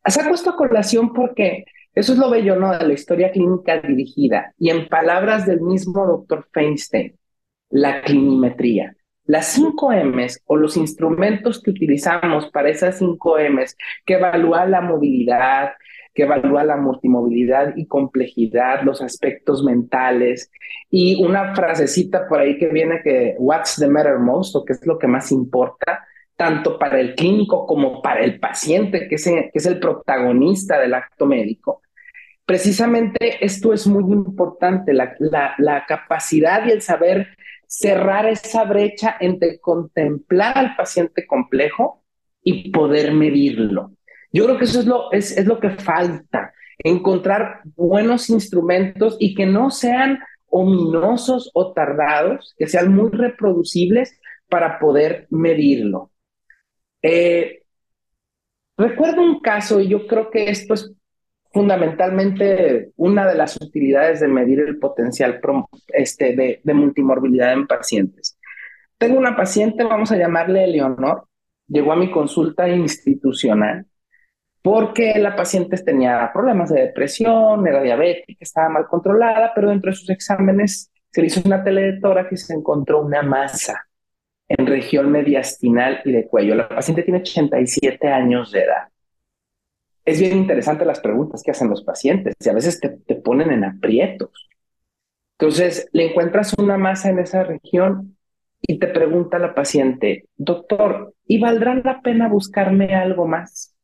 Saco 0.05 0.35
esto 0.35 0.51
a 0.51 0.57
colación 0.57 1.13
porque 1.13 1.65
eso 1.99 2.13
es 2.13 2.19
lo 2.19 2.31
bello 2.31 2.55
¿no? 2.55 2.79
de 2.79 2.87
la 2.87 2.93
historia 2.93 3.33
clínica 3.33 3.81
dirigida. 3.81 4.55
Y 4.57 4.71
en 4.71 4.89
palabras 4.89 5.47
del 5.47 5.61
mismo 5.61 6.07
doctor 6.07 6.47
Feinstein, 6.53 7.19
la 7.71 8.03
clinimetría. 8.03 8.95
Las 9.25 9.49
5 9.49 9.93
M's 10.05 10.41
o 10.47 10.57
los 10.57 10.77
instrumentos 10.77 11.61
que 11.61 11.71
utilizamos 11.71 12.51
para 12.51 12.71
esas 12.71 12.99
5 12.99 13.39
M's, 13.51 13.77
que 14.07 14.15
evalúa 14.15 14.65
la 14.67 14.81
movilidad, 14.81 15.73
que 16.15 16.23
evalúa 16.23 16.63
la 16.63 16.77
multimovilidad 16.77 17.75
y 17.77 17.87
complejidad, 17.87 18.83
los 18.85 19.03
aspectos 19.03 19.65
mentales, 19.65 20.53
y 20.91 21.23
una 21.23 21.53
frasecita 21.57 22.29
por 22.29 22.39
ahí 22.39 22.59
que 22.59 22.69
viene 22.69 23.03
que 23.03 23.35
what's 23.39 23.75
the 23.77 23.89
matter 23.89 24.21
most 24.21 24.55
o 24.55 24.65
qué 24.65 24.75
es 24.75 24.87
lo 24.87 24.99
que 24.99 25.09
más 25.09 25.33
importa, 25.33 26.07
tanto 26.37 26.79
para 26.79 27.01
el 27.01 27.17
clínico 27.17 27.67
como 27.67 28.01
para 28.01 28.21
el 28.21 28.39
paciente, 28.39 29.09
que 29.09 29.17
es, 29.17 29.25
que 29.25 29.51
es 29.53 29.67
el 29.67 29.81
protagonista 29.81 30.79
del 30.79 30.95
acto 30.95 31.27
médico. 31.27 31.83
Precisamente 32.49 33.45
esto 33.45 33.75
es 33.75 33.87
muy 33.87 34.11
importante, 34.11 34.95
la, 34.95 35.15
la, 35.59 35.85
capacidad 35.87 36.65
y 36.65 36.71
el 36.71 36.81
saber 36.81 37.37
cerrar 37.67 38.25
esa 38.25 38.65
brecha 38.65 39.19
entre 39.21 39.61
contemplar 39.61 40.57
al 40.57 40.75
paciente 40.75 41.27
complejo 41.27 42.07
y 42.43 42.71
poder 42.71 43.13
medirlo. 43.13 43.93
Yo 44.33 44.47
creo 44.47 44.57
que 44.57 44.65
eso 44.65 44.81
es 44.81 44.87
lo, 44.87 45.13
es, 45.13 45.37
es 45.37 45.45
lo 45.45 45.61
que 45.61 45.73
falta, 45.73 46.55
encontrar 46.79 47.61
buenos 47.77 48.31
instrumentos 48.31 49.19
y 49.21 49.35
que 49.35 49.45
no 49.45 49.71
sean 49.71 50.19
ominosos 50.47 51.51
o 51.53 51.75
tardados, 51.75 52.55
que 52.57 52.67
sean 52.67 52.95
muy 52.95 53.11
reproducibles 53.11 54.19
para 54.49 54.79
poder 54.79 55.27
medirlo. 55.29 56.13
Eh, 57.03 57.65
recuerdo 58.79 59.21
un 59.21 59.41
caso, 59.41 59.81
y 59.81 59.89
yo 59.89 60.07
creo 60.07 60.31
que 60.31 60.49
esto 60.49 60.73
es 60.73 60.95
fundamentalmente 61.51 62.91
una 62.97 63.27
de 63.27 63.35
las 63.35 63.57
utilidades 63.57 64.21
de 64.21 64.29
medir 64.29 64.61
el 64.61 64.79
potencial 64.79 65.41
este, 65.89 66.61
de, 66.63 66.75
multimorbilidad 66.75 67.53
en 67.53 67.67
pacientes. 67.67 68.39
Tengo 68.99 69.19
una 69.19 69.37
paciente, 69.37 69.85
vamos 69.85 70.13
a 70.13 70.17
llamarle 70.17 70.67
Leonor, 70.67 71.27
llegó 71.67 71.93
a 71.93 71.97
mi 71.97 72.11
consulta 72.11 72.69
institucional 72.69 73.87
porque 74.61 75.15
la 75.19 75.37
paciente 75.37 75.77
tenía 75.79 76.31
problemas 76.33 76.71
de 76.71 76.83
depresión, 76.83 77.67
era 77.67 77.83
diabética, 77.83 78.39
estaba 78.41 78.69
mal 78.69 78.87
controlada, 78.87 79.53
pero 79.55 79.71
dentro 79.71 79.91
de 79.91 79.97
sus 79.97 80.11
exámenes 80.11 80.91
se 81.11 81.25
hizo 81.25 81.41
una 81.45 81.63
teletórax 81.63 82.33
y 82.33 82.37
se 82.37 82.55
encontró 82.55 83.01
una 83.01 83.23
masa 83.23 83.87
en 84.49 84.67
región 84.67 85.11
mediastinal 85.11 86.03
y 86.05 86.13
de 86.13 86.27
cuello. 86.27 86.55
La 86.55 86.69
paciente 86.69 87.03
tiene 87.03 87.21
87 87.21 88.09
años 88.09 88.51
de 88.53 88.65
edad 88.65 88.89
es 90.09 90.21
bien 90.21 90.39
interesante 90.39 90.87
las 90.87 91.01
preguntas 91.01 91.43
que 91.43 91.51
hacen 91.51 91.69
los 91.69 91.85
pacientes 91.85 92.35
y 92.41 92.49
a 92.49 92.55
veces 92.55 92.81
te, 92.81 92.89
te 92.89 93.15
ponen 93.17 93.51
en 93.51 93.65
aprietos. 93.65 94.49
Entonces, 95.39 95.87
le 95.93 96.07
encuentras 96.07 96.55
una 96.59 96.79
masa 96.79 97.11
en 97.11 97.19
esa 97.19 97.45
región 97.45 98.17
y 98.63 98.79
te 98.79 98.87
pregunta 98.87 99.39
la 99.39 99.55
paciente, 99.55 100.25
doctor, 100.37 101.15
¿y 101.27 101.39
valdrá 101.39 101.75
la 101.75 102.01
pena 102.01 102.27
buscarme 102.27 102.95
algo 102.95 103.27
más? 103.27 103.77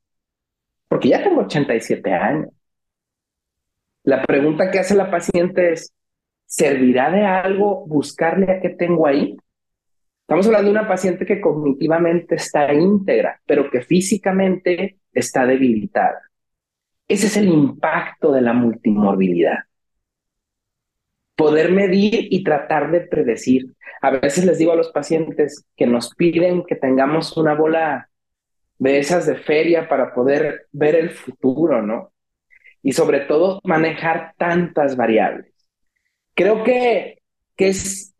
Porque 0.89 1.11
ya 1.11 1.23
tengo 1.23 1.43
87 1.43 2.13
años. 2.13 2.49
La 4.03 4.23
pregunta 4.23 4.71
que 4.71 4.79
hace 4.79 4.95
la 4.95 5.11
paciente 5.11 5.73
es, 5.73 5.93
¿servirá 6.47 7.11
de 7.11 7.27
algo 7.27 7.87
buscarle 7.87 8.51
a 8.51 8.61
qué 8.61 8.71
tengo 8.71 9.07
ahí? 9.07 9.37
Estamos 10.23 10.47
hablando 10.47 10.73
de 10.73 10.79
una 10.79 10.89
paciente 10.89 11.27
que 11.27 11.39
cognitivamente 11.39 12.37
está 12.37 12.73
íntegra, 12.73 13.43
pero 13.45 13.71
que 13.71 13.83
físicamente 13.83 15.01
está 15.15 15.47
debilitada. 15.47 16.23
Ese 17.09 17.27
es 17.27 17.37
el 17.37 17.49
impacto 17.49 18.33
de 18.33 18.41
la 18.41 18.53
multimorbilidad. 18.53 19.59
Poder 21.37 21.73
medir 21.73 22.29
y 22.31 22.45
tratar 22.45 22.91
de 22.91 23.01
predecir. 23.03 23.75
A 24.01 24.11
veces 24.11 24.45
les 24.45 24.59
digo 24.59 24.73
a 24.73 24.77
los 24.77 24.91
pacientes 24.91 25.65
que 25.77 25.87
nos 25.87 26.15
piden 26.15 26.65
que 26.65 26.77
tengamos 26.77 27.37
una 27.37 27.55
bola 27.55 28.09
de 28.79 28.99
esas 28.99 29.27
de 29.27 29.37
feria 29.37 29.89
para 29.89 30.15
poder 30.15 30.67
ver 30.73 30.95
el 30.95 31.11
futuro, 31.11 31.83
¿no? 31.83 32.13
Y 32.83 32.93
sobre 32.93 33.21
todo 33.21 33.61
manejar 33.65 34.35
tantas 34.37 34.97
variables. 34.97 35.53
Creo 36.35 36.65
que, 36.65 37.23
que 37.57 37.69
es 37.69 38.15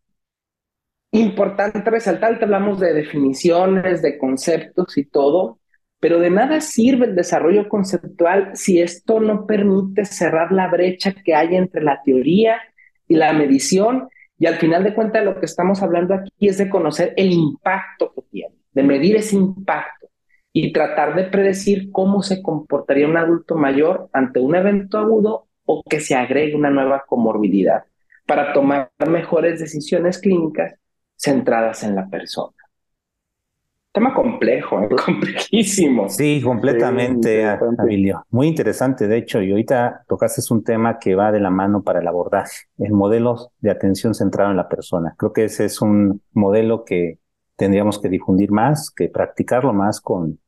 importante 1.11 1.89
resaltar, 1.91 2.39
que 2.39 2.45
hablamos 2.45 2.81
de 2.81 2.93
definiciones, 2.93 4.03
de 4.03 4.19
conceptos 4.19 4.97
y 4.99 5.05
todo, 5.05 5.59
pero 6.05 6.21
de 6.21 6.29
nada 6.29 6.61
sirve 6.61 7.07
el 7.07 7.17
desarrollo 7.17 7.67
conceptual 7.67 8.51
si 8.53 8.79
esto 8.79 9.21
no 9.21 9.47
permite 9.47 10.05
cerrar 10.05 10.53
la 10.53 10.69
brecha 10.69 11.15
que 11.15 11.35
hay 11.35 11.57
entre 11.57 11.83
la 11.83 12.03
teoría 12.05 12.61
y 13.09 13.17
la 13.17 13.33
medición. 13.33 14.11
Y 14.39 14.45
al 14.45 14.57
final 14.57 14.85
de 14.85 14.93
cuentas 14.93 15.25
lo 15.25 15.41
que 15.41 15.47
estamos 15.47 15.83
hablando 15.83 16.13
aquí 16.13 16.47
es 16.47 16.59
de 16.59 16.69
conocer 16.69 17.15
el 17.17 17.33
impacto 17.33 18.13
que 18.15 18.21
tiene, 18.31 18.55
de 18.75 18.83
medir 18.83 19.17
ese 19.17 19.37
impacto 19.37 20.09
y 20.53 20.75
tratar 20.75 21.15
de 21.15 21.25
predecir 21.25 21.91
cómo 21.91 22.23
se 22.23 22.43
comportaría 22.43 23.09
un 23.09 23.17
adulto 23.17 23.57
mayor 23.57 24.11
ante 24.13 24.41
un 24.41 24.55
evento 24.55 24.99
agudo 24.99 25.47
o 25.65 25.83
que 25.89 26.01
se 26.01 26.15
agregue 26.15 26.55
una 26.55 26.69
nueva 26.69 27.05
comorbilidad 27.09 27.85
para 28.27 28.53
tomar 28.53 28.91
mejores 29.09 29.59
decisiones 29.59 30.19
clínicas 30.19 30.75
centradas 31.17 31.83
en 31.83 31.95
la 31.95 32.07
persona 32.11 32.64
tema 33.95 34.13
complejo, 34.13 34.83
¿eh? 34.83 34.89
complejísimo. 35.07 36.09
Sí, 36.09 36.43
completamente, 36.43 37.47
Emilio. 37.79 38.27
Muy 38.31 38.49
interesante, 38.49 39.07
de 39.07 39.17
hecho, 39.17 39.41
y 39.41 39.53
ahorita 39.53 40.05
tocaste 40.09 40.43
un 40.53 40.65
tema 40.65 40.99
que 40.99 41.15
va 41.15 41.31
de 41.31 41.41
la 41.41 41.51
mano 41.51 41.83
para 41.83 42.01
el 42.01 42.09
abordaje, 42.09 42.67
el 42.79 42.93
modelo 42.93 43.53
de 43.61 43.71
atención 43.71 44.15
centrado 44.15 44.51
en 44.51 44.57
la 44.57 44.69
persona. 44.69 45.15
Creo 45.17 45.33
que 45.33 45.45
ese 45.45 45.65
es 45.65 45.81
un 45.81 46.21
modelo 46.33 46.85
que 46.85 47.21
tendríamos 47.57 48.01
que 48.01 48.09
difundir 48.09 48.51
más, 48.51 48.91
que 48.91 49.09
practicarlo 49.09 49.73
más 49.73 50.01
con 50.01 50.41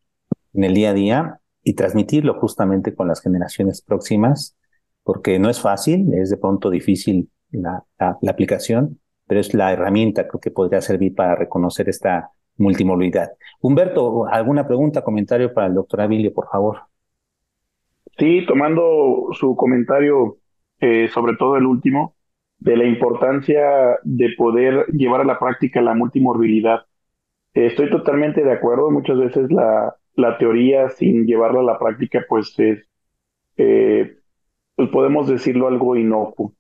en 0.53 0.65
el 0.65 0.75
día 0.75 0.91
a 0.91 0.95
día 0.95 1.41
y 1.63 1.75
transmitirlo 1.75 2.41
justamente 2.41 2.95
con 2.95 3.07
las 3.07 3.21
generaciones 3.21 3.81
próximas, 3.81 4.57
porque 5.05 5.39
no 5.39 5.51
es 5.51 5.61
fácil, 5.61 6.13
es 6.15 6.31
de 6.31 6.37
pronto 6.37 6.69
difícil 6.69 7.31
la, 7.53 7.85
la 7.99 8.31
aplicación, 8.31 8.99
pero 9.29 9.39
es 9.39 9.55
la 9.55 9.73
herramienta 9.73 10.27
creo 10.27 10.41
que 10.41 10.51
podría 10.51 10.81
servir 10.81 11.15
para 11.15 11.37
reconocer 11.37 11.89
esta 11.89 12.33
multimorbilidad. 12.57 13.31
Humberto, 13.61 14.27
¿alguna 14.27 14.67
pregunta, 14.67 15.03
comentario 15.03 15.53
para 15.53 15.67
el 15.67 15.75
doctor 15.75 16.01
Avilio, 16.01 16.33
por 16.33 16.49
favor? 16.49 16.81
Sí, 18.19 18.45
tomando 18.47 19.29
su 19.33 19.57
comentario, 19.57 20.39
eh, 20.81 21.09
sobre 21.09 21.37
todo 21.37 21.57
el 21.57 21.67
último, 21.67 22.15
de 22.59 22.77
la 22.77 22.85
importancia 22.85 23.99
de 24.03 24.31
poder 24.37 24.87
llevar 24.87 25.21
a 25.21 25.25
la 25.25 25.39
práctica 25.39 25.83
la 25.83 25.95
multimorbilidad. 25.95 26.87
estoy 27.53 27.91
totalmente 27.91 28.43
de 28.43 28.53
acuerdo, 28.53 28.91
muchas 28.91 29.19
veces 29.19 29.51
la, 29.51 29.95
la 30.15 30.39
teoría 30.39 30.89
sin 30.91 31.27
llevarla 31.27 31.61
a 31.61 31.65
la 31.65 31.79
práctica, 31.79 32.25
pues 32.29 32.55
es, 32.59 32.89
eh, 33.57 34.17
pues 34.75 34.89
podemos 34.91 35.29
decirlo 35.29 35.69
algo 35.69 35.97
inocuo. 35.97 36.55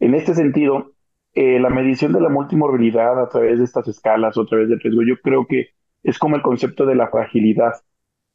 En 0.00 0.14
este 0.14 0.34
sentido, 0.34 0.92
eh, 1.40 1.60
la 1.60 1.70
medición 1.70 2.12
de 2.12 2.20
la 2.20 2.30
multimorbilidad 2.30 3.22
a 3.22 3.28
través 3.28 3.58
de 3.58 3.64
estas 3.64 3.86
escalas 3.86 4.36
o 4.36 4.42
a 4.42 4.46
través 4.46 4.68
del 4.68 4.80
riesgo, 4.80 5.02
yo 5.04 5.20
creo 5.22 5.46
que 5.46 5.68
es 6.02 6.18
como 6.18 6.34
el 6.34 6.42
concepto 6.42 6.84
de 6.84 6.96
la 6.96 7.10
fragilidad. 7.10 7.74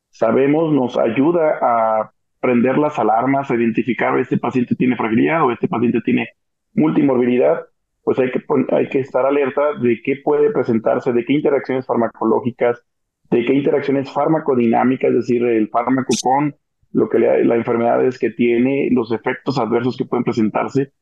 Sabemos, 0.10 0.72
nos 0.72 0.98
ayuda 0.98 1.60
a 1.62 2.14
prender 2.40 2.78
las 2.78 2.98
alarmas, 3.00 3.52
a 3.52 3.56
identificar 3.56 4.18
este 4.18 4.38
paciente 4.38 4.76
tiene 4.76 4.96
fragilidad 4.96 5.44
o 5.44 5.52
este 5.52 5.68
paciente 5.68 6.00
tiene 6.00 6.30
multimorbilidad, 6.76 7.66
pues 8.06 8.20
hay 8.20 8.32
que, 8.32 8.42
hay 8.72 8.88
que 8.88 9.00
estar 9.00 9.26
alerta 9.26 9.74
de 9.82 10.00
qué 10.02 10.22
puede 10.24 10.52
presentarse, 10.52 11.12
de 11.12 11.26
qué 11.26 11.34
interacciones 11.34 11.86
farmacológicas, 11.86 12.86
de 13.30 13.44
qué 13.44 13.54
interacciones 13.54 14.14
farmacodinámicas, 14.14 15.10
es 15.10 15.16
decir, 15.18 15.44
el 15.44 15.68
fármaco 15.68 16.14
con 16.24 16.56
lo 16.94 17.10
que 17.10 17.20
la 17.20 17.56
enfermedad 17.56 18.06
es 18.06 18.18
que 18.18 18.30
tiene, 18.30 18.88
los 18.92 19.12
efectos 19.12 19.60
adversos 19.60 19.98
que 19.98 20.06
pueden 20.06 20.24
presentarse. 20.24 20.94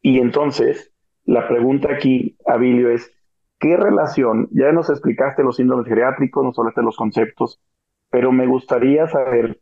Y 0.00 0.18
entonces, 0.18 0.91
la 1.24 1.48
pregunta 1.48 1.92
aquí, 1.92 2.36
Abilio, 2.46 2.90
es, 2.90 3.12
¿qué 3.58 3.76
relación? 3.76 4.48
Ya 4.52 4.72
nos 4.72 4.90
explicaste 4.90 5.42
los 5.42 5.56
síndromes 5.56 5.86
geriátricos, 5.86 6.44
nos 6.44 6.58
hablaste 6.58 6.80
de 6.80 6.86
los 6.86 6.96
conceptos, 6.96 7.60
pero 8.10 8.32
me 8.32 8.46
gustaría 8.46 9.06
saber 9.06 9.60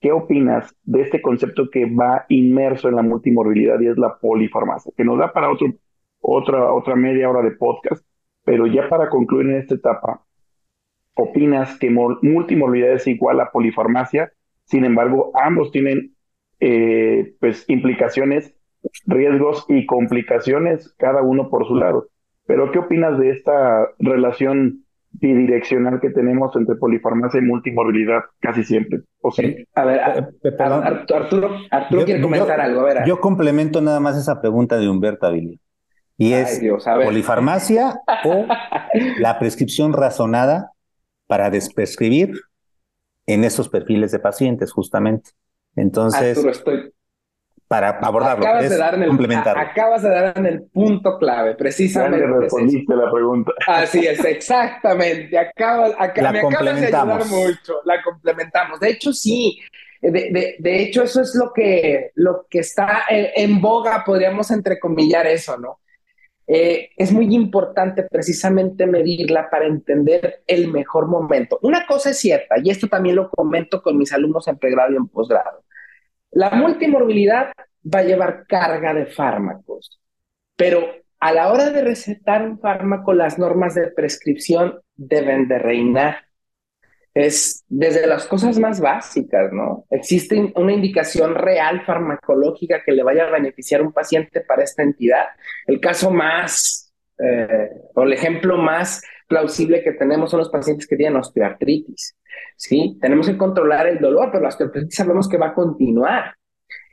qué 0.00 0.12
opinas 0.12 0.74
de 0.82 1.02
este 1.02 1.22
concepto 1.22 1.70
que 1.70 1.86
va 1.86 2.26
inmerso 2.28 2.88
en 2.88 2.96
la 2.96 3.02
multimorbilidad 3.02 3.80
y 3.80 3.88
es 3.88 3.98
la 3.98 4.18
polifarmacia, 4.18 4.92
que 4.96 5.04
nos 5.04 5.18
da 5.18 5.32
para 5.32 5.50
otro, 5.50 5.72
otra, 6.20 6.72
otra 6.72 6.96
media 6.96 7.30
hora 7.30 7.42
de 7.42 7.52
podcast, 7.52 8.04
pero 8.44 8.66
ya 8.66 8.88
para 8.88 9.08
concluir 9.08 9.46
en 9.46 9.56
esta 9.56 9.74
etapa, 9.74 10.22
opinas 11.14 11.78
que 11.78 11.90
multimorbilidad 11.90 12.92
es 12.92 13.06
igual 13.06 13.40
a 13.40 13.50
polifarmacia, 13.50 14.32
sin 14.64 14.84
embargo, 14.84 15.32
ambos 15.34 15.70
tienen 15.70 16.14
eh, 16.60 17.34
pues 17.40 17.64
implicaciones, 17.68 18.53
riesgos 19.06 19.64
y 19.68 19.86
complicaciones, 19.86 20.94
cada 20.98 21.22
uno 21.22 21.48
por 21.48 21.66
su 21.66 21.76
lado. 21.76 22.08
Pero, 22.46 22.70
¿qué 22.72 22.78
opinas 22.78 23.18
de 23.18 23.30
esta 23.30 23.88
relación 23.98 24.84
bidireccional 25.12 26.00
que 26.00 26.10
tenemos 26.10 26.54
entre 26.56 26.74
polifarmacia 26.74 27.38
y 27.38 27.44
multimorbilidad 27.44 28.20
casi 28.40 28.64
siempre? 28.64 29.00
¿O 29.20 29.32
A 29.74 29.84
ver, 29.84 30.00
eh, 30.42 30.56
Arturo, 30.58 31.50
Arturo 31.70 32.04
quiere 32.04 32.20
comentar 32.20 32.60
algo. 32.60 32.80
A 32.80 32.84
ver, 32.84 32.98
yo 33.06 33.20
complemento 33.20 33.80
nada 33.80 34.00
más 34.00 34.16
esa 34.16 34.40
pregunta 34.40 34.76
de 34.76 34.88
Humberto 34.88 35.26
Avilio. 35.26 35.58
Y 36.16 36.32
es 36.32 36.62
polifarmacia 36.84 38.00
o 38.24 38.46
la 39.18 39.38
prescripción 39.38 39.92
razonada 39.92 40.70
para 41.26 41.50
desprescribir 41.50 42.34
en 43.26 43.44
esos 43.44 43.68
perfiles 43.68 44.12
de 44.12 44.18
pacientes, 44.18 44.70
justamente. 44.72 45.30
Entonces, 45.76 46.38
para 47.68 47.90
abordarlo, 47.90 48.44
acabas 48.44 48.68
de 48.68 48.76
dar 48.76 48.94
en 48.94 49.02
el, 49.02 49.34
acabas 49.56 50.02
de 50.02 50.10
dar 50.10 50.38
en 50.38 50.46
el 50.46 50.62
punto 50.64 51.18
clave, 51.18 51.54
precisamente. 51.54 52.26
Ya 52.26 52.40
respondiste 52.40 52.94
la 52.94 53.10
pregunta. 53.10 53.52
Así 53.66 54.06
es, 54.06 54.24
exactamente. 54.24 55.38
Acabas, 55.38 55.92
me 55.98 56.04
acabas 56.04 56.80
de 56.80 56.86
ayudar 56.86 57.26
mucho. 57.26 57.80
La 57.84 58.02
complementamos. 58.02 58.80
De 58.80 58.90
hecho, 58.90 59.12
sí. 59.12 59.58
De, 60.02 60.56
de, 60.58 60.82
hecho, 60.82 61.04
eso 61.04 61.22
es 61.22 61.34
lo 61.34 61.50
que, 61.54 62.10
lo 62.14 62.46
que 62.50 62.58
está 62.58 63.04
en 63.08 63.58
boga, 63.62 64.04
podríamos 64.04 64.50
entrecomillar 64.50 65.26
eso, 65.26 65.56
¿no? 65.56 65.78
Eh, 66.46 66.90
es 66.98 67.10
muy 67.10 67.34
importante 67.34 68.02
precisamente 68.02 68.86
medirla 68.86 69.48
para 69.48 69.66
entender 69.66 70.42
el 70.46 70.70
mejor 70.70 71.06
momento. 71.06 71.58
Una 71.62 71.86
cosa 71.86 72.10
es 72.10 72.18
cierta, 72.18 72.56
y 72.62 72.68
esto 72.68 72.86
también 72.86 73.16
lo 73.16 73.30
comento 73.30 73.82
con 73.82 73.96
mis 73.96 74.12
alumnos 74.12 74.46
en 74.48 74.58
pregrado 74.58 74.92
y 74.92 74.96
en 74.96 75.08
posgrado. 75.08 75.64
La 76.34 76.50
multimorbilidad 76.50 77.52
va 77.82 78.00
a 78.00 78.04
llevar 78.04 78.46
carga 78.46 78.92
de 78.92 79.06
fármacos, 79.06 80.00
pero 80.56 80.84
a 81.20 81.32
la 81.32 81.52
hora 81.52 81.70
de 81.70 81.82
recetar 81.82 82.42
un 82.42 82.58
fármaco, 82.58 83.12
las 83.14 83.38
normas 83.38 83.74
de 83.74 83.88
prescripción 83.88 84.80
deben 84.96 85.48
de 85.48 85.58
reinar 85.58 86.16
es 87.14 87.64
desde 87.68 88.06
las 88.08 88.26
cosas 88.26 88.58
más 88.58 88.80
básicas, 88.80 89.52
¿no? 89.52 89.84
Existe 89.90 90.52
una 90.56 90.72
indicación 90.72 91.36
real 91.36 91.84
farmacológica 91.86 92.82
que 92.84 92.90
le 92.90 93.04
vaya 93.04 93.28
a 93.28 93.30
beneficiar 93.30 93.80
a 93.80 93.84
un 93.84 93.92
paciente 93.92 94.40
para 94.40 94.64
esta 94.64 94.82
entidad. 94.82 95.26
El 95.66 95.80
caso 95.80 96.10
más, 96.10 96.92
eh, 97.18 97.70
o 97.94 98.02
el 98.02 98.12
ejemplo 98.12 98.58
más 98.58 99.00
plausible 99.34 99.82
que 99.82 99.92
tenemos 99.92 100.30
son 100.30 100.38
los 100.38 100.48
pacientes 100.48 100.86
que 100.86 100.96
tienen 100.96 101.16
osteoartritis, 101.16 102.16
¿sí? 102.56 102.96
Tenemos 103.00 103.26
que 103.26 103.36
controlar 103.36 103.88
el 103.88 103.98
dolor, 103.98 104.28
pero 104.30 104.42
la 104.42 104.50
osteoartritis 104.50 104.94
sabemos 104.94 105.28
que 105.28 105.38
va 105.38 105.48
a 105.48 105.54
continuar. 105.54 106.36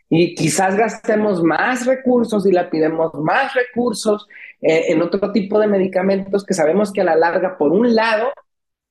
Y 0.10 0.34
quizás 0.34 0.76
gastemos 0.76 1.44
más 1.44 1.86
recursos 1.86 2.48
y 2.48 2.52
la 2.52 2.70
pidemos 2.70 3.14
más 3.14 3.54
recursos 3.54 4.28
eh, 4.60 4.86
en 4.88 5.04
otro 5.04 5.32
tipo 5.32 5.60
de 5.60 5.68
medicamentos 5.68 6.44
que 6.44 6.56
sabemos 6.56 6.92
que 6.92 7.02
a 7.02 7.06
la 7.06 7.16
larga, 7.16 7.58
por 7.58 7.72
un 7.72 7.94
lado, 7.94 8.32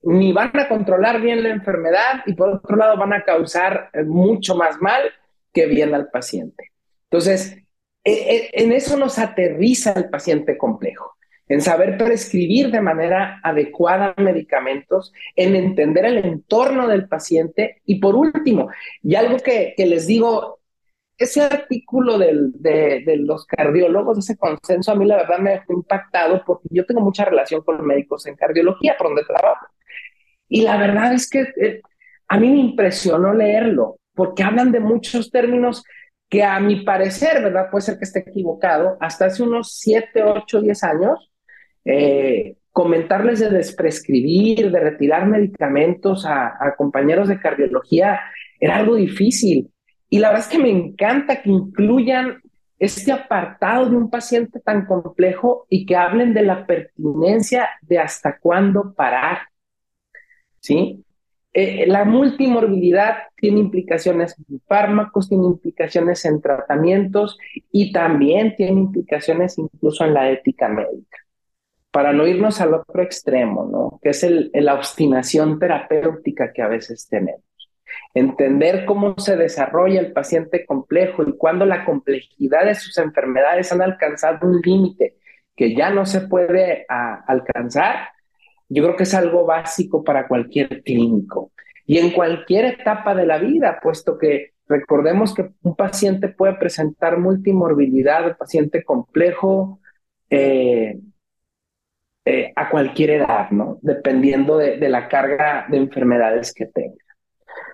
ni 0.03 0.33
van 0.33 0.57
a 0.57 0.69
controlar 0.69 1.21
bien 1.21 1.43
la 1.43 1.51
enfermedad 1.51 2.23
y 2.25 2.35
por 2.35 2.51
otro 2.51 2.77
lado 2.77 2.97
van 2.97 3.13
a 3.13 3.25
causar 3.25 3.91
eh, 3.93 4.05
mucho 4.05 4.55
más 4.55 4.81
mal 4.81 5.03
que 5.53 5.67
bien 5.67 5.93
al 5.93 6.09
paciente. 6.09 6.71
Entonces, 7.11 7.57
e, 8.05 8.13
e, 8.13 8.51
en 8.63 8.73
eso 8.73 8.97
nos 8.97 9.19
aterriza 9.19 9.93
el 9.93 10.09
paciente 10.09 10.57
complejo, 10.57 11.17
en 11.51 11.61
saber 11.61 11.99
prescribir 11.99 12.71
de 12.71 12.81
manera 12.81 13.41
adecuada 13.43 14.15
medicamentos, 14.17 15.13
en 15.35 15.57
entender 15.57 16.05
el 16.05 16.19
entorno 16.19 16.87
del 16.87 17.09
paciente 17.09 17.83
y 17.85 17.99
por 17.99 18.15
último, 18.15 18.69
y 19.03 19.17
algo 19.17 19.37
que, 19.39 19.75
les 19.77 20.07
digo, 20.07 20.61
ese 21.19 21.43
artículo 21.43 22.19
de, 22.19 22.53
de, 22.55 23.17
los 23.17 23.47
cardiólogos, 23.47 24.19
ese 24.19 24.37
consenso, 24.39 24.93
a 24.93 24.95
mí 24.95 25.05
la 25.05 25.17
verdad 25.17 25.41
me 25.41 25.55
ha 25.55 25.65
impactado 25.69 26.45
porque 26.47 26.69
yo 26.71 26.87
tengo 26.87 27.01
mucha 27.01 27.25
relación 27.25 27.63
con 27.63 27.85
médicos 27.85 28.27
en 28.27 28.37
cardiología, 28.37 28.95
por 28.97 29.09
donde 29.09 29.25
trabajo. 29.25 29.67
Y 30.49 30.63
la 30.63 30.77
verdad 30.77 31.13
es 31.15 31.29
que 31.29 31.41
eh, 31.61 31.81
a 32.29 32.39
mí 32.39 32.49
me 32.49 32.61
impresionó 32.61 33.35
leerlo, 33.35 33.99
porque 34.15 34.45
hablan 34.45 34.71
de 34.71 34.79
muchos 34.79 35.33
términos 35.33 35.83
que 36.29 36.45
a 36.45 36.61
mi 36.61 36.85
parecer, 36.85 37.43
¿verdad? 37.43 37.71
Puede 37.73 37.83
ser 37.83 37.99
que 37.99 38.05
esté 38.05 38.21
equivocado, 38.21 38.97
hasta 39.01 39.25
hace 39.25 39.43
unos 39.43 39.75
7, 39.81 40.23
8, 40.23 40.61
10 40.61 40.85
años, 40.85 41.30
eh, 41.85 42.57
comentarles 42.73 43.41
de 43.41 43.51
desprescribir, 43.51 44.71
de 44.71 44.81
retirar 44.81 45.27
medicamentos 45.27 46.25
a, 46.27 46.75
compañeros 46.77 47.29
de 47.29 47.41
cardiología 47.41 48.21
era 48.59 48.77
algo 48.77 48.95
difícil. 48.95 49.71
Y 50.09 50.19
la 50.19 50.29
verdad 50.29 50.47
es 50.47 50.53
que 50.53 50.63
me 50.63 50.71
encanta 50.71 51.43
que 51.43 51.51
incluyan 51.51 52.41
este 52.79 53.13
apartado 53.13 53.91
de 53.91 53.97
un 53.97 54.09
paciente 54.09 54.61
tan 54.61 54.87
complejo 54.87 55.67
y 55.69 55.85
que 55.85 55.97
hablen 55.97 56.33
de 56.33 56.43
la 56.43 56.67
pertinencia 56.67 57.69
de 57.83 57.99
hasta 57.99 58.39
cuándo 58.39 58.95
parar. 58.95 59.39
¿sí? 60.61 61.05
Eh, 61.53 61.87
la 61.87 62.05
multimorbilidad 62.05 63.25
tiene 63.37 63.61
implicaciones 63.61 64.37
en 64.49 64.61
fármacos, 64.67 65.29
tiene 65.29 65.47
implicaciones 65.47 66.25
en 66.25 66.41
tratamientos 66.41 67.39
y 67.73 67.93
también 67.93 68.55
tiene 68.57 68.81
implicaciones 68.81 69.59
incluso 69.59 70.05
en 70.05 70.15
la 70.15 70.31
ética 70.31 70.69
médica. 70.69 71.19
Para 71.91 72.13
no 72.13 72.27
irnos 72.27 72.61
al 72.61 72.75
otro 72.75 73.03
extremo, 73.03 73.69
¿no? 73.71 73.99
Que 74.03 74.11
es 74.11 74.23
el, 74.23 74.51
la 74.55 74.75
obstinación 74.75 75.59
terapéutica 75.59 76.53
que 76.53 76.63
a 76.63 76.69
veces 76.69 77.09
tenemos. 77.09 77.43
Entender 78.15 78.85
cómo 78.85 79.17
se 79.19 79.37
desarrolla 79.37 80.01
el 80.01 80.13
paciente 80.13 80.65
complejo 80.65 81.25
y 81.25 81.37
cuando 81.37 81.65
la 81.65 81.85
complejidad 81.85 82.65
de 82.65 82.75
sus 82.75 82.97
enfermedades 82.99 83.73
han 83.73 83.83
alcanzado 83.83 84.47
un 84.47 84.61
límite 84.61 85.17
que 85.57 85.75
ya 85.75 85.91
no 85.91 86.07
se 86.07 86.23
puede 86.23 86.87
alcanzar, 86.89 88.09
yo 88.69 88.85
creo 88.85 88.97
que 88.97 89.03
es 89.03 89.15
algo 89.15 89.45
básico 89.45 90.05
para 90.05 90.29
cualquier 90.29 90.83
clínico 90.83 91.51
y 91.91 91.99
en 91.99 92.13
cualquier 92.13 92.67
etapa 92.67 93.17
de 93.17 93.27
la 93.27 93.39
vida, 93.39 93.81
puesto 93.83 94.17
que 94.17 94.53
recordemos 94.69 95.35
que 95.35 95.51
un 95.63 95.75
paciente 95.75 96.29
puede 96.29 96.55
presentar 96.55 97.19
multimorbilidad, 97.19 98.29
un 98.29 98.37
paciente 98.37 98.85
complejo, 98.85 99.81
eh, 100.31 101.01
eh, 102.25 102.53
a 102.55 102.69
cualquier 102.69 103.11
edad, 103.11 103.51
¿no? 103.51 103.79
Dependiendo 103.81 104.59
de, 104.59 104.77
la 104.89 105.09
carga 105.09 105.67
de 105.69 105.79
enfermedades 105.79 106.53
que 106.53 106.67
tenga. 106.67 106.97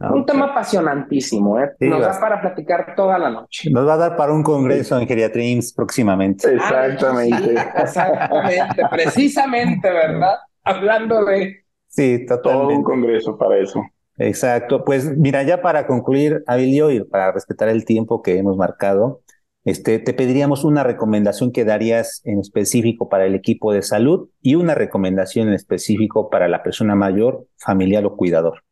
Ah, 0.01 0.13
un 0.13 0.25
tema 0.25 0.47
apasionantísimo, 0.47 1.59
¿eh? 1.59 1.73
Nos 1.81 2.01
da 2.01 2.21
para 2.21 2.41
platicar 2.41 2.95
toda 2.95 3.19
la 3.19 3.31
noche. 3.31 3.71
Nos 3.71 3.87
va 3.87 3.95
a 3.95 3.97
dar 3.97 4.17
para 4.17 4.33
un 4.33 4.43
congreso 4.43 4.99
en 4.99 5.09
Geriatrims 5.09 5.73
próximamente. 5.73 6.53
Exactamente. 6.55 7.55
exactamente, 7.77 8.83
precisamente, 8.91 9.91
¿verdad? 9.91 10.37
Hablando 10.63 11.25
de... 11.25 11.65
Sí, 11.89 12.27
totalmente. 12.27 12.67
Todo 12.67 12.77
un 12.77 12.85
congreso 12.85 13.39
para 13.39 13.59
eso. 13.59 13.83
Exacto. 14.19 14.85
Pues 14.85 15.17
mira, 15.17 15.43
ya 15.43 15.61
para 15.61 15.87
concluir, 15.87 16.43
Abilio, 16.47 16.91
y 16.91 17.03
para 17.05 17.33
respetar 17.33 17.69
el 17.69 17.85
tiempo 17.85 18.23
que 18.23 18.39
hemos 18.39 18.57
marcado, 18.57 19.23
este, 19.67 19.99
te 19.99 20.15
pediríamos 20.15 20.63
una 20.63 20.85
recomendación 20.85 21.51
que 21.51 21.65
darías 21.65 22.23
en 22.25 22.39
específico 22.39 23.09
para 23.09 23.27
el 23.27 23.35
equipo 23.35 23.73
de 23.73 23.83
salud 23.83 24.29
y 24.41 24.55
una 24.55 24.77
recomendación 24.77 25.49
en 25.49 25.55
específico 25.55 26.31
para 26.31 26.47
la 26.47 26.63
persona 26.63 26.95
mayor, 26.95 27.49
familiar 27.59 28.07
o 28.07 28.17
cuidador. 28.17 28.63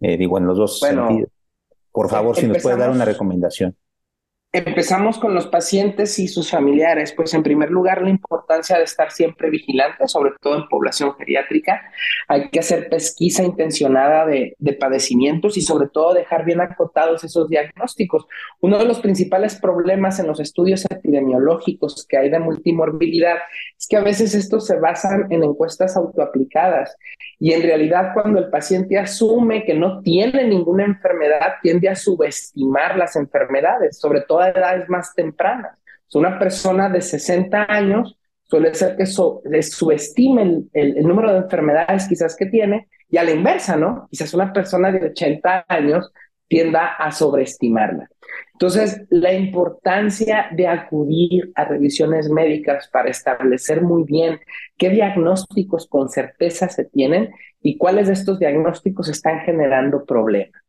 Eh, 0.00 0.16
digo, 0.16 0.38
en 0.38 0.46
los 0.46 0.58
dos 0.58 0.80
sentidos. 0.80 1.30
Por 1.92 2.10
favor, 2.10 2.34
si 2.34 2.48
nos 2.48 2.60
puede 2.60 2.76
dar 2.76 2.90
una 2.90 3.04
recomendación. 3.04 3.76
Empezamos 4.52 5.20
con 5.20 5.32
los 5.32 5.46
pacientes 5.46 6.18
y 6.18 6.26
sus 6.26 6.50
familiares. 6.50 7.12
Pues 7.12 7.32
en 7.34 7.44
primer 7.44 7.70
lugar, 7.70 8.02
la 8.02 8.10
importancia 8.10 8.76
de 8.78 8.82
estar 8.82 9.12
siempre 9.12 9.48
vigilantes, 9.48 10.10
sobre 10.10 10.32
todo 10.40 10.56
en 10.56 10.66
población 10.66 11.14
geriátrica. 11.14 11.80
Hay 12.26 12.50
que 12.50 12.58
hacer 12.58 12.88
pesquisa 12.88 13.44
intencionada 13.44 14.26
de, 14.26 14.56
de, 14.58 14.72
padecimientos 14.72 15.56
y 15.56 15.62
sobre 15.62 15.88
todo 15.88 16.14
dejar 16.14 16.44
bien 16.44 16.60
acotados 16.60 17.22
esos 17.22 17.48
diagnósticos. 17.48 18.26
Uno 18.60 18.78
de 18.78 18.86
los 18.86 18.98
principales 18.98 19.54
problemas 19.54 20.18
en 20.18 20.26
los 20.26 20.40
estudios 20.40 20.84
epidemiológicos 20.90 22.04
que 22.08 22.16
hay 22.16 22.28
de 22.28 22.40
multimorbilidad 22.40 23.36
es 23.78 23.86
que 23.86 23.98
a 23.98 24.02
veces 24.02 24.34
estos 24.34 24.66
se 24.66 24.80
basan 24.80 25.28
en 25.30 25.44
encuestas 25.44 25.96
autoaplicadas 25.96 26.96
y 27.38 27.54
en 27.54 27.62
realidad 27.62 28.12
cuando 28.12 28.38
el 28.38 28.50
paciente 28.50 28.98
asume 28.98 29.64
que 29.64 29.72
no 29.72 30.02
tiene 30.02 30.46
ninguna 30.46 30.84
enfermedad, 30.84 31.54
tiende 31.62 31.88
a 31.88 31.94
subestimar 31.94 32.96
las 32.96 33.16
enfermedades, 33.16 33.98
sobre 33.98 34.20
todo 34.20 34.39
a 34.46 34.50
edades 34.50 34.88
más 34.88 35.14
tempranas. 35.14 35.78
una 36.14 36.38
persona 36.38 36.88
de 36.88 37.00
60 37.00 37.66
años 37.68 38.18
suele 38.44 38.74
ser 38.74 38.96
que 38.96 39.06
subestime 39.06 40.64
el, 40.72 41.02
número 41.06 41.32
de 41.32 41.38
enfermedades 41.38 42.08
quizás 42.08 42.36
que 42.36 42.46
tiene 42.46 42.88
y 43.08 43.16
a 43.16 43.24
la 43.24 43.30
inversa, 43.30 43.76
¿no? 43.76 44.08
Quizás 44.10 44.34
una 44.34 44.52
persona 44.52 44.90
de 44.90 45.06
80 45.06 45.66
años 45.68 46.12
tienda 46.48 46.94
a 46.98 47.12
sobreestimarla. 47.12 48.08
Entonces, 48.52 49.06
la 49.08 49.32
importancia 49.32 50.48
de 50.52 50.66
acudir 50.66 51.52
a 51.54 51.64
revisiones 51.64 52.28
médicas 52.28 52.88
para 52.92 53.08
establecer 53.08 53.82
muy 53.82 54.02
bien 54.02 54.40
qué 54.76 54.90
diagnósticos 54.90 55.86
con 55.86 56.08
certeza 56.08 56.68
se 56.68 56.84
tienen 56.84 57.30
y 57.62 57.78
cuáles 57.78 58.08
de 58.08 58.14
estos 58.14 58.38
diagnósticos 58.40 59.08
están 59.08 59.40
generando 59.40 60.04
problemas. 60.04 60.60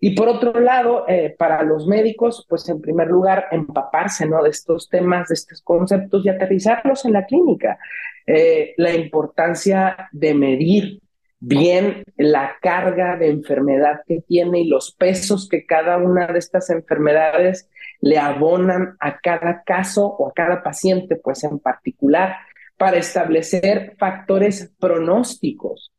Y 0.00 0.14
por 0.14 0.28
otro 0.28 0.60
lado, 0.60 1.06
eh, 1.08 1.34
para 1.38 1.62
los 1.62 1.86
médicos, 1.86 2.44
pues 2.48 2.68
en 2.68 2.80
primer 2.80 3.08
lugar, 3.08 3.46
empaparse 3.50 4.26
¿no? 4.26 4.42
de 4.42 4.50
estos 4.50 4.88
temas, 4.88 5.28
de 5.28 5.34
estos 5.34 5.62
conceptos 5.62 6.24
y 6.24 6.28
aterrizarlos 6.28 7.04
en 7.04 7.12
la 7.14 7.24
clínica. 7.24 7.78
Eh, 8.26 8.74
la 8.76 8.94
importancia 8.94 10.08
de 10.12 10.34
medir 10.34 11.00
bien 11.40 12.04
la 12.16 12.56
carga 12.60 13.16
de 13.16 13.28
enfermedad 13.28 14.00
que 14.06 14.20
tiene 14.20 14.60
y 14.60 14.68
los 14.68 14.94
pesos 14.94 15.48
que 15.48 15.66
cada 15.66 15.98
una 15.98 16.26
de 16.26 16.38
estas 16.38 16.70
enfermedades 16.70 17.68
le 18.00 18.18
abonan 18.18 18.96
a 19.00 19.18
cada 19.20 19.62
caso 19.62 20.06
o 20.06 20.28
a 20.28 20.32
cada 20.32 20.62
paciente, 20.62 21.16
pues 21.16 21.44
en 21.44 21.58
particular, 21.58 22.36
para 22.76 22.98
establecer 22.98 23.94
factores 23.98 24.72
pronósticos 24.78 25.93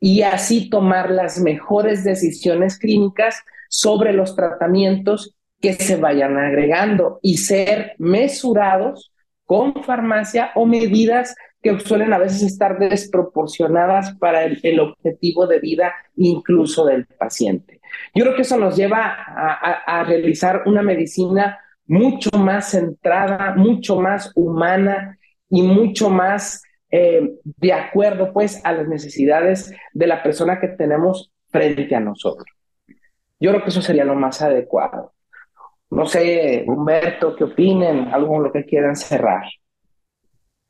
y 0.00 0.22
así 0.22 0.70
tomar 0.70 1.10
las 1.10 1.38
mejores 1.38 2.02
decisiones 2.02 2.78
clínicas 2.78 3.44
sobre 3.68 4.12
los 4.12 4.34
tratamientos 4.34 5.36
que 5.60 5.74
se 5.74 5.96
vayan 5.96 6.38
agregando 6.38 7.20
y 7.22 7.36
ser 7.36 7.92
mesurados 7.98 9.12
con 9.44 9.84
farmacia 9.84 10.52
o 10.54 10.64
medidas 10.64 11.34
que 11.62 11.78
suelen 11.78 12.14
a 12.14 12.18
veces 12.18 12.42
estar 12.42 12.78
desproporcionadas 12.78 14.14
para 14.16 14.44
el, 14.44 14.80
objetivo 14.80 15.46
de 15.46 15.60
vida 15.60 15.92
incluso 16.16 16.86
del 16.86 17.04
paciente. 17.04 17.80
Yo 18.14 18.24
creo 18.24 18.34
que 18.34 18.42
eso 18.42 18.56
nos 18.56 18.76
lleva 18.76 19.14
a 19.14 20.04
realizar 20.04 20.62
una 20.64 20.82
medicina 20.82 21.58
mucho 21.90 22.30
más 22.38 22.70
centrada, 22.70 23.54
mucho 23.56 24.00
más 24.00 24.30
humana 24.36 25.18
y 25.50 25.60
mucho 25.62 26.08
más 26.08 26.62
eh, 26.90 27.34
de 27.44 27.72
acuerdo 27.72 28.32
pues 28.32 28.64
a 28.64 28.72
las 28.72 28.88
necesidades 28.88 29.74
de 29.92 30.06
la 30.06 30.22
persona 30.22 30.60
que 30.60 30.68
tenemos 30.68 31.32
frente 31.48 31.94
a 31.94 32.00
nosotros. 32.00 32.46
Yo 33.38 33.50
creo 33.50 33.62
que 33.62 33.70
eso 33.70 33.82
sería 33.82 34.04
lo 34.04 34.14
más 34.14 34.42
adecuado. 34.42 35.12
No 35.90 36.06
sé, 36.06 36.64
Humberto, 36.66 37.34
¿qué 37.34 37.44
opinen? 37.44 38.08
Algo 38.12 38.28
con 38.28 38.42
lo 38.44 38.52
que 38.52 38.64
quieran 38.64 38.94
cerrar. 38.96 39.44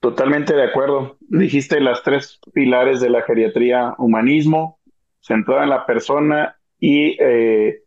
Totalmente 0.00 0.54
de 0.54 0.64
acuerdo. 0.64 1.18
Dijiste 1.20 1.78
las 1.80 2.02
tres 2.02 2.40
pilares 2.54 3.00
de 3.00 3.10
la 3.10 3.22
geriatría, 3.22 3.94
humanismo, 3.98 4.78
centrada 5.20 5.64
en 5.64 5.70
la 5.70 5.84
persona 5.84 6.56
y 6.78 7.16
eh, 7.20 7.82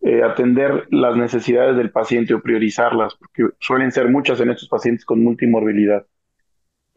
eh, 0.00 0.22
atender 0.22 0.86
las 0.90 1.16
necesidades 1.16 1.76
del 1.76 1.90
paciente 1.90 2.32
o 2.32 2.40
priorizarlas, 2.40 3.16
porque 3.16 3.54
suelen 3.60 3.92
ser 3.92 4.08
muchas 4.08 4.40
en 4.40 4.50
estos 4.50 4.68
pacientes 4.68 5.04
con 5.04 5.22
multimorbilidad. 5.22 6.06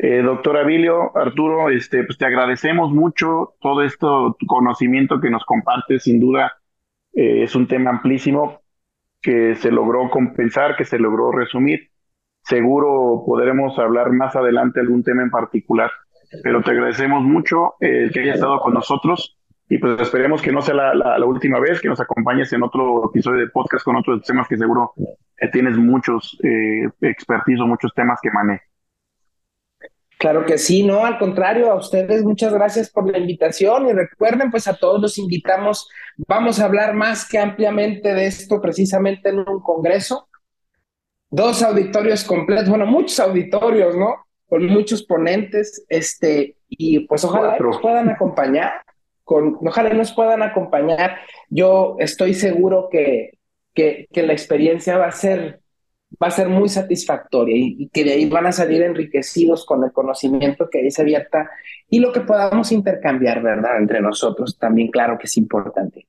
Eh, 0.02 0.22
doctor 0.22 0.56
Avilio, 0.56 1.16
Arturo, 1.18 1.70
este, 1.70 2.06
pues 2.06 2.18
te 2.18 2.26
agradecemos 2.26 2.90
mucho 2.90 3.56
todo 3.60 3.82
esto, 3.84 4.38
tu 4.40 4.46
conocimiento 4.46 5.20
que 5.20 5.30
nos 5.30 5.44
compartes, 5.44 6.04
sin 6.04 6.22
duda 6.22 6.54
eh, 7.14 7.44
es 7.44 7.54
un 7.54 7.68
tema 7.68 7.90
amplísimo 7.90 8.62
que 9.22 9.56
se 9.56 9.72
logró 9.72 10.10
compensar, 10.10 10.78
que 10.78 10.86
se 10.86 11.00
logró 11.00 11.34
resumir. 11.34 11.90
Seguro 12.44 13.24
podremos 13.26 13.78
hablar 13.78 14.14
más 14.14 14.38
adelante 14.38 14.80
algún 14.80 15.04
tema 15.04 15.22
en 15.22 15.32
particular, 15.32 15.92
pero 16.44 16.62
te 16.62 16.72
agradecemos 16.72 17.22
mucho 17.22 17.74
eh, 17.82 18.10
que 18.14 18.22
hayas 18.22 18.36
estado 18.36 18.62
con 18.62 18.74
nosotros 18.74 19.38
y 19.68 19.80
pues 19.80 20.00
esperemos 20.00 20.42
que 20.42 20.54
no 20.54 20.62
sea 20.62 20.76
la, 20.76 20.94
la, 20.94 21.26
última 21.26 21.60
vez 21.60 21.82
que 21.82 21.90
nos 21.90 22.00
acompañes 22.00 22.54
en 22.54 22.64
otro 22.64 23.10
episodio 23.10 23.42
de 23.42 23.50
podcast 23.50 23.84
con 23.84 23.98
otros 23.98 24.24
temas 24.24 24.48
que 24.48 24.58
seguro 24.58 24.94
tienes 25.52 25.78
muchos 25.78 26.40
expertise 27.02 27.60
o 27.60 27.68
muchos 27.68 27.94
temas 27.94 28.20
que 28.22 28.32
manejas. 28.32 28.79
Claro 30.20 30.46
que 30.46 30.58
sí, 30.58 30.84
no, 30.84 31.06
al 31.06 31.18
contrario, 31.18 31.72
a 31.72 31.76
ustedes 31.76 32.26
muchas 32.26 32.54
gracias 32.54 32.90
por 32.90 33.10
la 33.10 33.18
invitación 33.18 33.88
y 33.88 33.94
recuerden, 33.94 34.52
pues 34.52 34.68
a 34.68 34.74
todos 34.74 35.02
los 35.02 35.18
invitamos, 35.18 35.88
vamos 36.18 36.60
a 36.60 36.66
hablar 36.66 36.94
más 36.94 37.26
que 37.26 37.40
ampliamente 37.40 38.14
de 38.14 38.26
esto 38.26 38.62
precisamente 38.62 39.30
en 39.30 39.40
un 39.40 39.62
congreso. 39.62 40.28
Dos 41.30 41.64
auditorios 41.64 42.26
completos, 42.26 42.68
bueno, 42.68 42.86
muchos 42.86 43.18
auditorios, 43.22 43.96
¿no? 43.96 44.26
Con 44.50 44.66
muchos 44.66 45.04
ponentes, 45.04 45.86
este, 45.88 46.58
y 46.68 47.00
pues 47.08 47.24
ojalá 47.24 47.58
nos 47.58 47.80
puedan 47.80 48.10
acompañar, 48.10 48.74
con, 49.24 49.58
ojalá 49.66 49.94
nos 49.94 50.12
puedan 50.12 50.44
acompañar. 50.44 51.20
Yo 51.50 51.96
estoy 51.98 52.34
seguro 52.34 52.90
que, 52.92 53.40
que, 53.74 54.10
que 54.12 54.24
la 54.24 54.34
experiencia 54.34 54.98
va 54.98 55.08
a 55.08 55.14
ser 55.14 55.62
va 56.22 56.28
a 56.28 56.32
ser 56.32 56.50
muy 56.50 56.70
satisfactoria 56.70 57.56
y, 57.58 57.90
que 57.90 58.04
de 58.04 58.14
ahí 58.14 58.30
van 58.30 58.48
a 58.48 58.52
salir 58.52 58.82
enriquecidos 58.82 59.66
con 59.66 59.84
el 59.84 59.92
conocimiento 59.92 60.70
que 60.70 60.80
ahí 60.80 60.92
se 60.92 61.02
abierta 61.02 61.50
y 61.90 62.00
lo 62.00 62.12
que 62.12 62.22
podamos 62.22 62.72
intercambiar, 62.72 63.42
¿verdad? 63.42 63.78
Entre 63.78 64.02
nosotros 64.02 64.58
también, 64.58 64.90
claro 64.90 65.18
que 65.18 65.28
es 65.28 65.38
importante. 65.38 66.08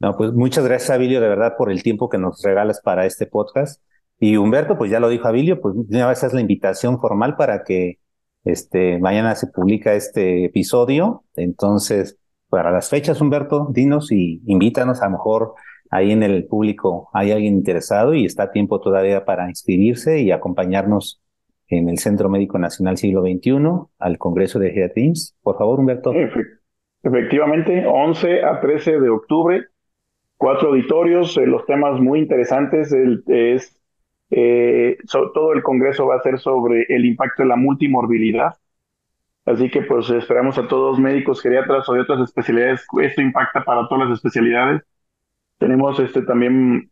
No, 0.00 0.16
pues 0.16 0.32
muchas 0.32 0.64
gracias, 0.64 0.90
Abilio, 0.90 1.20
de 1.20 1.28
verdad, 1.28 1.54
por 1.56 1.72
el 1.72 1.82
tiempo 1.82 2.08
que 2.08 2.18
nos 2.18 2.42
regalas 2.42 2.80
para 2.80 3.04
este 3.04 3.26
podcast. 3.26 3.82
Y 4.20 4.36
Humberto, 4.36 4.76
pues 4.76 4.90
ya 4.90 5.00
lo 5.00 5.08
dijo 5.08 5.26
Abilio, 5.26 5.60
pues 5.60 5.74
ya 5.88 6.10
esa 6.12 6.26
es 6.26 6.32
la 6.32 6.40
invitación 6.40 7.00
formal 7.00 7.36
para 7.36 7.64
que 7.64 7.98
este, 8.44 8.98
mañana 8.98 9.34
se 9.34 9.48
publica 9.48 9.94
este 9.94 10.44
episodio. 10.44 11.24
Entonces, 11.34 12.18
para 12.48 12.70
las 12.70 12.88
fechas, 12.88 13.20
Humberto, 13.20 13.68
dinos 13.70 14.12
y 14.12 14.40
invítanos 14.46 15.02
a 15.02 15.06
lo 15.06 15.12
mejor 15.12 15.54
ahí 15.90 16.12
en 16.12 16.22
el 16.22 16.46
público 16.46 17.08
hay 17.12 17.32
alguien 17.32 17.54
interesado 17.54 18.14
y 18.14 18.24
está 18.24 18.44
a 18.44 18.50
tiempo 18.50 18.80
todavía 18.80 19.24
para 19.24 19.48
inscribirse 19.48 20.20
y 20.20 20.30
acompañarnos 20.30 21.22
en 21.68 21.88
el 21.88 21.98
Centro 21.98 22.28
Médico 22.28 22.58
Nacional 22.58 22.96
Siglo 22.96 23.22
XXI 23.22 23.58
al 23.98 24.18
Congreso 24.18 24.58
de 24.58 24.70
Geriatrims. 24.70 25.36
Por 25.42 25.58
favor, 25.58 25.80
Humberto. 25.80 26.12
Efectivamente, 27.02 27.84
11 27.86 28.42
a 28.42 28.60
13 28.60 29.00
de 29.00 29.08
octubre, 29.08 29.64
cuatro 30.36 30.70
auditorios, 30.70 31.36
eh, 31.36 31.46
los 31.46 31.64
temas 31.66 32.00
muy 32.00 32.20
interesantes 32.20 32.92
el, 32.92 33.22
es 33.26 33.78
eh, 34.30 34.98
todo 35.10 35.52
el 35.52 35.62
congreso 35.62 36.06
va 36.06 36.16
a 36.16 36.22
ser 36.22 36.38
sobre 36.38 36.84
el 36.88 37.04
impacto 37.04 37.42
de 37.42 37.48
la 37.48 37.56
multimorbilidad. 37.56 38.54
Así 39.44 39.70
que 39.70 39.82
pues 39.82 40.10
esperamos 40.10 40.58
a 40.58 40.68
todos 40.68 40.98
médicos, 40.98 41.40
geriatras 41.40 41.88
o 41.88 41.94
de 41.94 42.00
otras 42.00 42.20
especialidades. 42.20 42.86
Esto 43.00 43.22
impacta 43.22 43.64
para 43.64 43.88
todas 43.88 44.08
las 44.08 44.18
especialidades 44.18 44.82
tenemos 45.58 45.98
este 46.00 46.22
también 46.22 46.90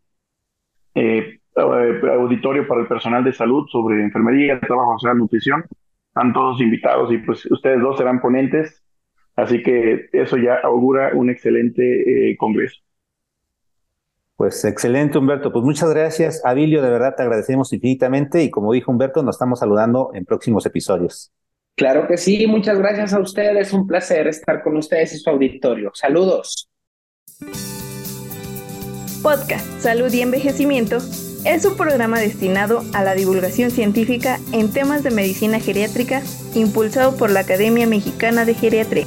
eh, 0.95 1.39
auditorio 1.55 2.67
para 2.67 2.81
el 2.81 2.87
personal 2.87 3.23
de 3.23 3.33
salud 3.33 3.65
sobre 3.71 4.03
enfermería, 4.03 4.59
trabajo 4.59 4.97
social, 4.99 5.17
nutrición. 5.17 5.65
Están 6.09 6.33
todos 6.33 6.61
invitados 6.61 7.11
y 7.11 7.17
pues 7.19 7.45
ustedes 7.49 7.81
dos 7.81 7.97
serán 7.97 8.21
ponentes. 8.21 8.83
Así 9.35 9.61
que 9.61 10.09
eso 10.13 10.37
ya 10.37 10.55
augura 10.63 11.11
un 11.13 11.29
excelente 11.29 12.31
eh, 12.31 12.37
congreso. 12.37 12.81
Pues 14.35 14.63
excelente, 14.65 15.17
Humberto. 15.17 15.51
Pues 15.51 15.63
muchas 15.63 15.91
gracias. 15.91 16.43
Avilio, 16.45 16.81
de 16.81 16.89
verdad 16.89 17.15
te 17.15 17.23
agradecemos 17.23 17.73
infinitamente 17.73 18.43
y 18.43 18.51
como 18.51 18.73
dijo 18.73 18.91
Humberto, 18.91 19.23
nos 19.23 19.35
estamos 19.35 19.59
saludando 19.59 20.11
en 20.13 20.25
próximos 20.25 20.65
episodios. 20.65 21.31
Claro 21.75 22.07
que 22.07 22.17
sí, 22.17 22.45
muchas 22.47 22.79
gracias 22.79 23.13
a 23.13 23.19
ustedes. 23.19 23.71
Un 23.73 23.85
placer 23.85 24.27
estar 24.27 24.63
con 24.63 24.77
ustedes 24.77 25.13
y 25.13 25.17
su 25.17 25.29
auditorio. 25.29 25.91
Saludos. 25.93 26.67
Podcast 29.21 29.65
Salud 29.81 30.11
y 30.13 30.21
Envejecimiento 30.21 30.97
es 31.45 31.65
un 31.65 31.75
programa 31.75 32.19
destinado 32.19 32.83
a 32.93 33.03
la 33.03 33.13
divulgación 33.13 33.71
científica 33.71 34.39
en 34.51 34.71
temas 34.71 35.03
de 35.03 35.11
medicina 35.11 35.59
geriátrica 35.59 36.21
impulsado 36.55 37.15
por 37.15 37.31
la 37.31 37.41
Academia 37.41 37.87
Mexicana 37.87 38.45
de 38.45 38.53
Geriatría. 38.53 39.05